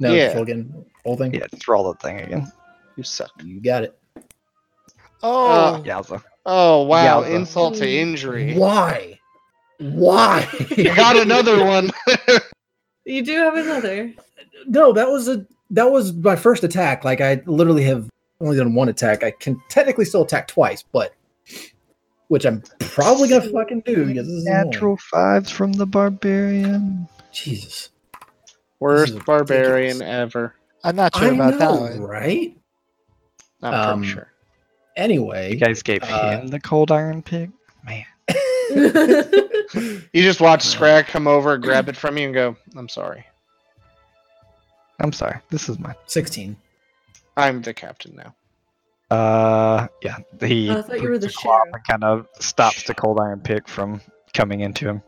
[0.00, 0.32] No, Yeah.
[0.32, 0.84] full again.
[1.04, 1.34] Whole thing.
[1.34, 2.50] Yeah, just roll the thing again.
[2.96, 3.30] You suck.
[3.42, 3.98] You got it.
[5.22, 6.22] Oh, uh, Yowza.
[6.46, 7.22] Oh wow!
[7.22, 7.34] Yowza.
[7.34, 8.10] Insult to hmm.
[8.10, 8.54] injury.
[8.54, 9.18] Why?
[9.78, 10.46] Why?
[10.76, 11.90] Got another one.
[13.04, 14.12] You do have another.
[14.66, 17.04] no, that was a that was my first attack.
[17.04, 18.08] Like I literally have
[18.40, 19.22] only done one attack.
[19.22, 21.14] I can technically still attack twice, but
[22.28, 24.70] which I'm probably gonna fucking do because this is annoying.
[24.70, 27.06] Natural fives from the barbarian.
[27.32, 27.90] Jesus,
[28.80, 30.34] Worst barbarian ridiculous.
[30.34, 30.54] ever.
[30.84, 32.00] I'm not sure I about that one.
[32.00, 32.56] right?
[33.62, 34.32] I'm Um, pretty sure.
[34.96, 37.50] Anyway, You guys gave Uh, him the cold iron pick?
[37.84, 38.04] Man.
[39.74, 43.24] You just watch Scrag come over, grab it from you, and go, "I'm sorry.
[45.00, 45.38] I'm sorry.
[45.50, 45.94] This is mine.
[46.06, 46.56] sixteen.
[47.36, 48.34] I'm the captain now."
[49.16, 50.16] Uh, yeah.
[50.40, 51.74] He Oh, I thought you were the puts a claw sheriff.
[51.74, 54.00] and kind of stops the cold iron pick from
[54.32, 55.02] coming into him.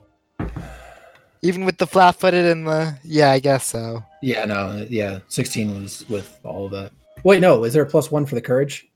[1.43, 4.03] Even with the flat-footed and the yeah, I guess so.
[4.23, 6.93] Yeah, no, yeah, sixteen was with all of that.
[7.25, 8.87] Wait, no, is there a plus one for the courage?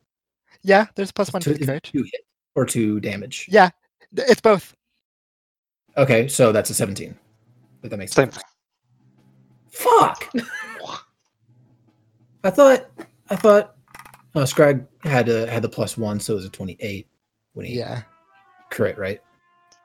[0.62, 1.90] Yeah, there's a plus one To- for the courage.
[1.92, 3.46] to hit or two damage?
[3.50, 3.70] Yeah,
[4.14, 4.74] th- it's both.
[6.01, 7.14] Okay, so that's a seventeen.
[7.82, 8.42] If that makes Same sense.
[9.70, 10.30] Fuck.
[12.44, 12.86] I thought
[13.28, 13.76] I thought
[14.34, 17.07] uh, Scrag had uh, had the plus one, so it was a twenty-eight
[17.53, 18.03] when he Yeah.
[18.70, 19.20] crit, right?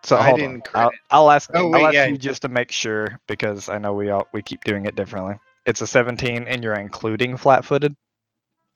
[0.04, 0.62] So I didn't on.
[0.62, 0.96] crit I'll, it.
[1.12, 1.50] I'll ask.
[1.54, 2.06] Oh, I'll wait, ask yeah.
[2.06, 5.36] you just to make sure because I know we all we keep doing it differently.
[5.66, 7.94] It's a 17, and you're including flat-footed.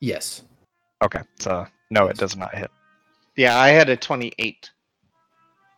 [0.02, 0.42] Yes.
[1.04, 2.72] Okay, so no, it does not hit.
[3.38, 4.72] Yeah, I had a 28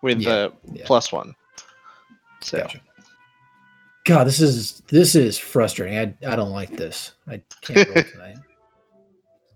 [0.02, 0.84] with Yeah, the yeah.
[0.86, 1.36] plus one.
[2.42, 2.82] So Gotcha.
[4.06, 5.98] God, this is this is frustrating.
[5.98, 7.14] I I don't like this.
[7.28, 8.38] I can't roll tonight.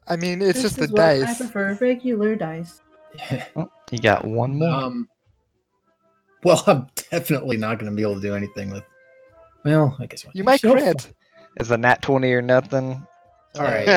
[0.08, 1.24] I mean, it's This just the dice.
[1.24, 2.82] I prefer regular dice.
[3.92, 4.70] You got one more.
[4.70, 5.08] um.
[6.44, 8.84] Well, I'm definitely not going to be able to do anything with.
[9.64, 11.12] Well, I guess You might So- crit.
[11.60, 13.06] Is a nat twenty or nothing?
[13.56, 13.88] All right.
[13.88, 13.92] Or,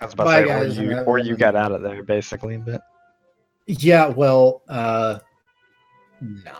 [0.00, 0.78] I was about Bye, to say, guys.
[0.78, 2.82] or you, or you got out of there basically, but
[3.66, 4.06] Yeah.
[4.08, 4.62] Well.
[4.68, 5.18] Uh.
[6.20, 6.50] Nah.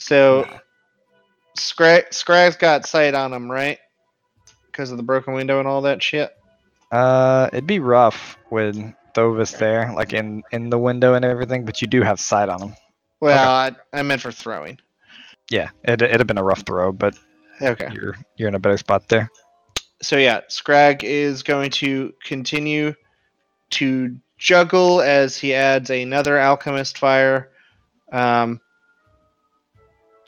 [0.00, 0.58] So nah.
[1.56, 3.78] Scrag's got sight on him, right?
[4.66, 6.30] Because of the broken window and all that shit.
[6.90, 8.76] uh, it'd be rough with
[9.14, 11.64] Thovis there, like in in the window and everything.
[11.64, 12.74] But you do have sight on him.
[13.20, 14.78] Well, I, I meant for throwing.
[15.50, 17.14] Yeah, it it'd have been a rough throw, but
[17.60, 17.88] Okay.
[17.92, 19.30] you're you're in a better spot there.
[20.02, 22.94] So yeah, Scrag is going to continue
[23.70, 27.50] to juggle as he adds another alchemist fire.
[28.10, 28.60] Um,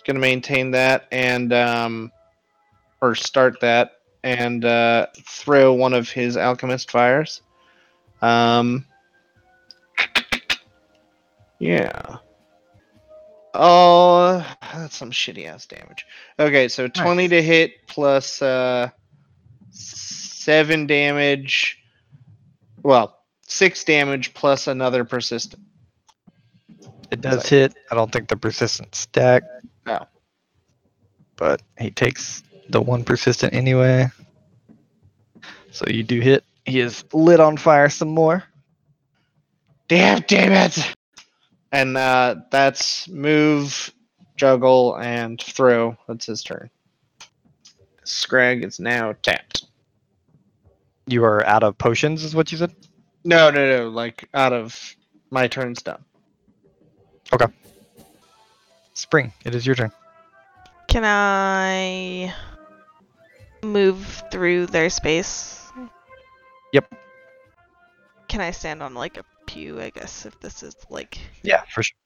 [0.06, 2.12] going to maintain that and um,
[3.00, 3.92] or start that
[4.22, 7.42] and uh, throw one of his alchemist fires.
[8.20, 8.86] Um,
[11.58, 12.18] yeah.
[13.54, 16.06] Oh, that's some shitty ass damage.
[16.38, 18.88] Okay, so 20 to hit plus uh,
[19.70, 21.78] 7 damage.
[22.82, 25.62] Well, 6 damage plus another persistent.
[27.10, 27.74] It does hit.
[27.90, 29.42] I don't think the persistent stack.
[31.36, 34.08] But he takes the one persistent anyway.
[35.70, 36.44] So you do hit.
[36.64, 38.44] He is lit on fire some more.
[39.88, 40.94] Damn, damn it!
[41.72, 43.92] And uh, that's move,
[44.36, 45.96] juggle, and throw.
[46.06, 46.70] That's his turn.
[48.04, 49.64] Scrag is now tapped.
[51.06, 52.74] You are out of potions, is what you said?
[53.24, 53.88] No, no, no.
[53.88, 54.96] Like out of
[55.30, 56.04] my turn's done.
[57.32, 57.46] Okay.
[58.94, 59.90] Spring, it is your turn.
[60.92, 62.34] Can I
[63.62, 65.72] move through their space?
[66.74, 66.92] Yep.
[68.28, 71.16] Can I stand on like a pew, I guess, if this is like.
[71.42, 71.96] Yeah, for sure.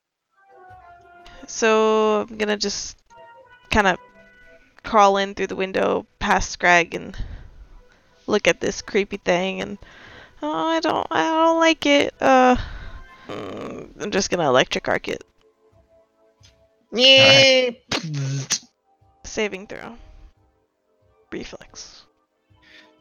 [1.48, 2.96] So I'm gonna just
[3.72, 3.98] kind of
[4.84, 7.16] crawl in through the window past Scrag and
[8.28, 9.78] look at this creepy thing and
[10.42, 12.14] oh I don't I don't like it.
[12.20, 12.54] Uh
[13.28, 15.24] I'm just gonna electric arc it.
[16.92, 17.70] Yeah.
[19.36, 19.98] Saving throw.
[21.30, 22.06] Reflex.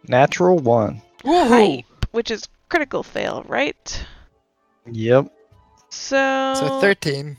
[0.10, 1.02] Natural one.
[1.24, 1.48] Woohoo!
[1.48, 4.06] Hype, which is critical fail, right?
[4.92, 5.32] Yep.
[5.92, 7.38] So So 13.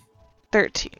[0.50, 0.92] 13.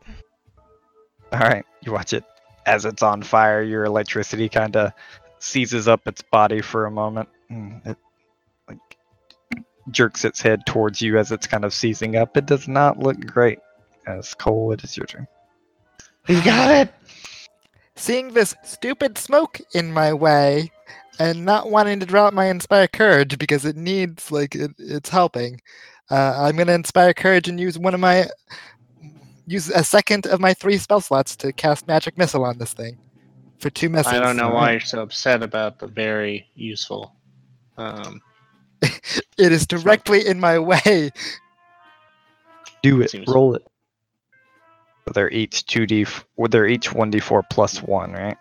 [1.33, 2.23] All right, you watch it
[2.67, 3.63] as it's on fire.
[3.63, 4.93] Your electricity kind of
[5.39, 7.29] seizes up its body for a moment.
[7.49, 7.97] It
[8.69, 8.97] like
[9.89, 12.37] jerks its head towards you as it's kind of seizing up.
[12.37, 13.57] It does not look great.
[14.05, 15.27] As Cole, it is your turn.
[16.27, 16.93] You got it.
[18.07, 20.71] Seeing this stupid smoke in my way
[21.19, 25.59] and not wanting to drop my Inspire Courage because it needs, like, it, it's helping,
[26.09, 28.27] uh, I'm going to Inspire Courage and use one of my.
[29.45, 32.97] Use a second of my three spell slots to cast Magic Missile on this thing
[33.59, 34.15] for two missiles.
[34.15, 37.13] I don't know why you're so upset about the very useful.
[37.77, 38.21] Um,
[39.37, 41.11] It is directly in my way.
[42.81, 43.13] Do it.
[43.27, 43.66] Roll it.
[45.07, 46.05] So they're each two d.
[46.35, 48.35] Well, they're each one d four plus one, right?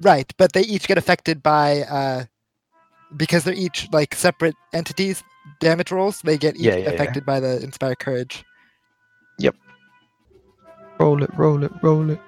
[0.00, 2.24] Right, but they each get affected by uh
[3.16, 5.22] because they're each like separate entities
[5.60, 6.90] damage rolls, they get each Yeah, yeah, yeah.
[6.90, 8.42] affected by the Inspire Courage.
[9.38, 9.54] Yep.
[10.98, 11.30] Roll it.
[11.36, 11.72] Roll it.
[11.82, 12.20] Roll it.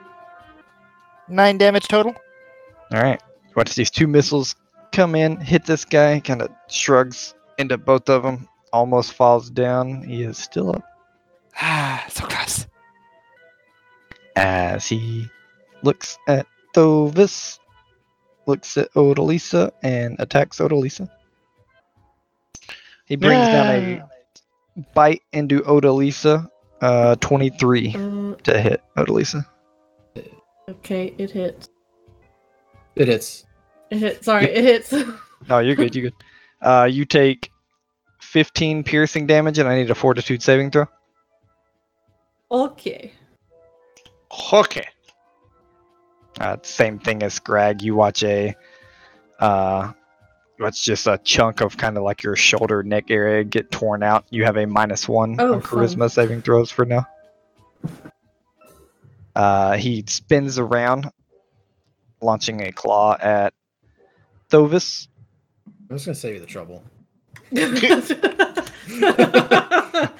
[1.29, 2.15] Nine damage total.
[2.93, 3.21] All right.
[3.57, 4.55] Watch these two missiles
[4.93, 10.03] come in, hit this guy, kind of shrugs into both of them, almost falls down.
[10.03, 10.83] He is still up
[11.61, 12.67] Ah, so close.
[14.41, 15.29] As he
[15.83, 17.59] looks at Thovis,
[18.47, 21.09] looks at Odalisa, and attacks Odalisa.
[23.05, 24.05] He brings down a
[24.95, 26.49] bite into Odalisa,
[26.81, 29.45] uh, 23 Uh, to hit Odalisa.
[30.69, 31.69] okay, it hits.
[32.97, 33.45] It hits.
[33.91, 34.25] It hits.
[34.25, 34.95] Sorry, it hits.
[35.49, 35.95] No, you're good.
[35.97, 36.15] You're good.
[36.61, 37.51] Uh, you take
[38.21, 40.87] 15 piercing damage, and I need a fortitude saving throw.
[42.51, 43.13] okay.
[44.53, 44.87] Okay.
[46.41, 47.83] Uh, same thing as Scrag.
[47.83, 48.55] You watch a,
[49.41, 49.93] uh,
[50.59, 54.25] it's just a chunk of kind of like your shoulder neck area get torn out.
[54.31, 55.81] You have a minus one Oh, on fun.
[55.81, 57.07] charisma saving throws for now.
[59.35, 61.11] Uh, he spins around,
[62.21, 63.55] launching a claw at
[64.51, 65.09] Thovis.
[65.89, 66.83] I'm just gonna save you the trouble.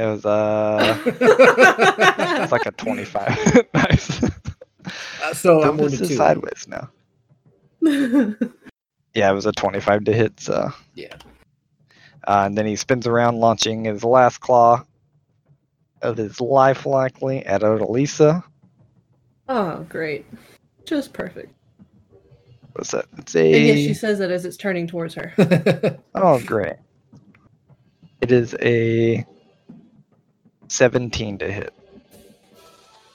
[0.00, 3.66] It was uh, it's like a 25.
[3.74, 4.22] nice.
[4.24, 6.88] Uh, so I'm Thovis wounded is sideways now.
[9.12, 10.38] Yeah, it was a 25 to hit.
[10.38, 10.70] So.
[10.94, 11.16] Yeah.
[12.28, 14.84] Uh, and then he spins around, launching his last claw
[16.00, 18.42] of his life, likely at Odalisa.
[19.48, 20.26] oh, great.
[20.84, 21.52] Just perfect.
[22.74, 23.06] What's that?
[23.18, 23.58] It's And a.
[23.58, 25.98] yes, she says that as it's turning towards her.
[26.14, 26.76] Oh, great.
[28.20, 29.26] It is a
[30.70, 31.74] 17 to hit.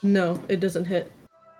[0.02, 1.10] No, it doesn't hit.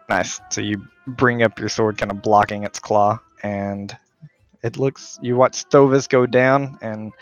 [0.08, 0.40] Nice.
[0.50, 3.96] So you bring up your sword, kind of blocking its claw, and
[4.62, 5.18] it looks.
[5.22, 7.12] You watch Thovis go down, and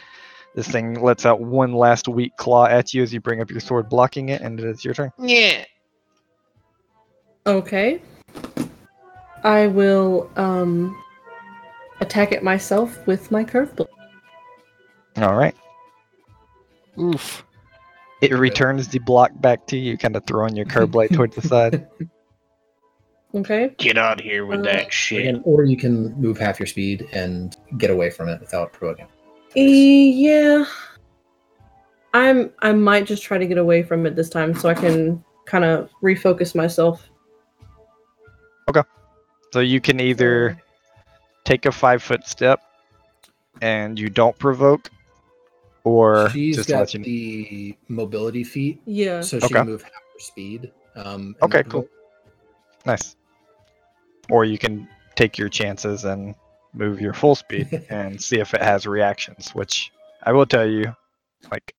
[0.55, 3.61] this thing lets out one last weak claw at you as you bring up your
[3.61, 5.11] sword, blocking it, and it is your turn.
[5.19, 5.65] Yeah.
[7.47, 8.03] Okay.
[9.45, 11.01] I will um
[12.01, 13.89] attack it myself with my curve blade.
[15.17, 15.55] All right.
[16.99, 17.45] Oof.
[18.21, 21.43] It returns the block back to you, kind of throwing your curve blade towards the
[21.43, 21.87] side.
[23.37, 23.75] Okay.
[23.79, 25.23] Get out of here with Uh, that shit.
[25.23, 29.09] Again, or you can move half your speed and get away from it without provoking.
[29.57, 30.65] E- Yeah.
[32.13, 35.25] I'm I might just try to get away from it this time so I can
[35.47, 37.11] kind of refocus myself.
[38.69, 38.83] Okay.
[39.53, 40.63] So you can either
[41.43, 42.61] take a five foot step
[43.61, 44.91] and you don't provoke,
[45.85, 47.05] or She's just got let you.
[47.05, 49.21] the mobility feat, Yeah.
[49.21, 49.55] so she Okay.
[49.55, 50.73] can move half her speed.
[50.97, 51.83] Um, Okay, cool.
[51.83, 51.91] provoke.
[52.87, 53.17] Nice.
[54.31, 56.35] Or you can take your chances and
[56.73, 60.95] move your full speed and see if it has reactions, which I will tell you,
[61.51, 61.75] like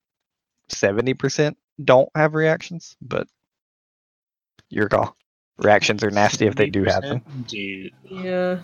[0.70, 3.28] 70% don't have reactions, but
[4.70, 5.16] your call.
[5.58, 7.22] Reactions are nasty if they do have them.
[7.48, 7.92] Dude.
[8.10, 8.60] Yeah.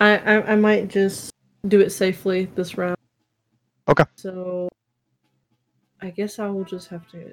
[0.00, 1.32] I, I I might just
[1.66, 2.97] do it safely this round.
[3.88, 4.04] Okay.
[4.16, 4.68] So
[6.00, 7.32] I guess I will just have to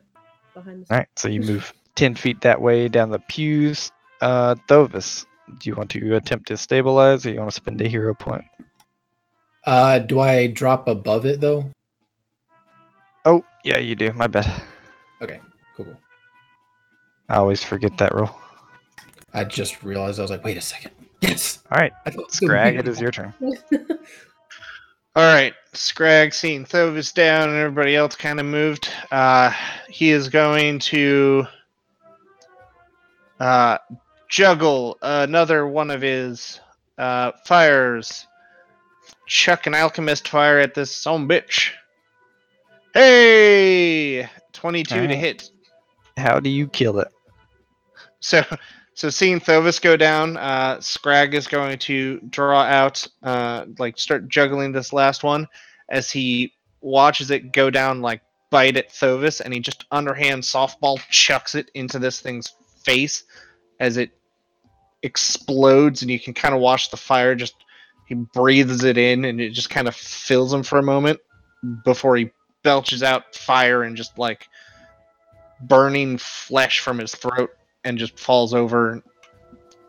[0.53, 3.91] behind the All right, so you move 10 feet that way down the pews.
[4.21, 5.25] Uh, Thovis,
[5.59, 8.45] do you want to attempt to stabilize or you want to spend a hero point?
[9.65, 11.69] Uh, do I drop above it though?
[13.25, 14.13] Oh, yeah, you do.
[14.13, 14.45] My bad.
[15.21, 15.39] Okay,
[15.75, 15.85] cool.
[15.85, 15.97] cool.
[17.29, 18.33] I always forget that rule.
[19.33, 20.91] I just realized I was like, wait a second.
[21.21, 21.59] Yes.
[21.71, 21.91] All right,
[22.29, 23.33] Scrag, it is your turn.
[25.17, 28.89] All right, Scrag seeing Thovis down and everybody else kind of moved.
[29.09, 29.53] Uh,
[29.87, 31.45] he is going to
[33.39, 33.77] uh,
[34.27, 36.59] juggle another one of his
[36.97, 38.27] uh, fires.
[39.25, 41.69] Chuck an alchemist fire at this son bitch.
[42.93, 45.49] Hey, twenty-two to hit.
[46.17, 47.07] How do you kill it?
[48.19, 48.43] So,
[48.95, 54.29] so seeing Thovis go down, uh, Scrag is going to draw out, uh, like start
[54.29, 55.47] juggling this last one
[55.89, 58.21] as he watches it go down, like
[58.51, 62.53] bite at Thovis, and he just underhand softball chucks it into this thing's
[62.85, 63.25] face
[63.81, 64.11] as it
[65.03, 67.55] explodes, and you can kind of watch the fire just.
[68.07, 71.19] He breathes it in, and it just kind of fills him for a moment
[71.83, 72.29] before he
[72.61, 74.47] belches out fire and just like
[75.59, 77.49] burning flesh from his throat
[77.85, 79.01] and just falls over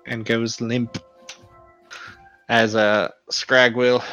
[0.06, 0.98] and goes limp
[2.48, 4.04] as a Scrag will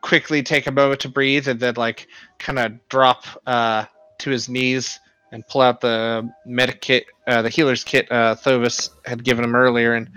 [0.00, 2.06] quickly take a moment to breathe and then like
[2.38, 3.84] kind of drop uh,
[4.18, 5.00] to his knees
[5.32, 9.54] and pull out the medic kit, uh, the healer's kit uh, Thovis had given him
[9.54, 10.08] earlier and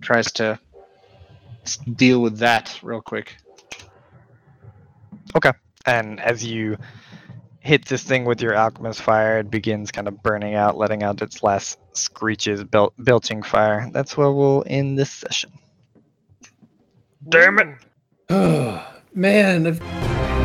[0.00, 0.58] tries to
[1.96, 3.36] deal with that real quick.
[5.34, 5.52] Okay.
[5.84, 6.78] And as you
[7.66, 11.20] hit this thing with your alchemist fire, it begins kind of burning out, letting out
[11.20, 13.90] its last screeches, bel- belching fire.
[13.92, 15.52] That's where we'll end this session.
[17.28, 17.68] Damn it!
[18.30, 20.35] Oh man, I've-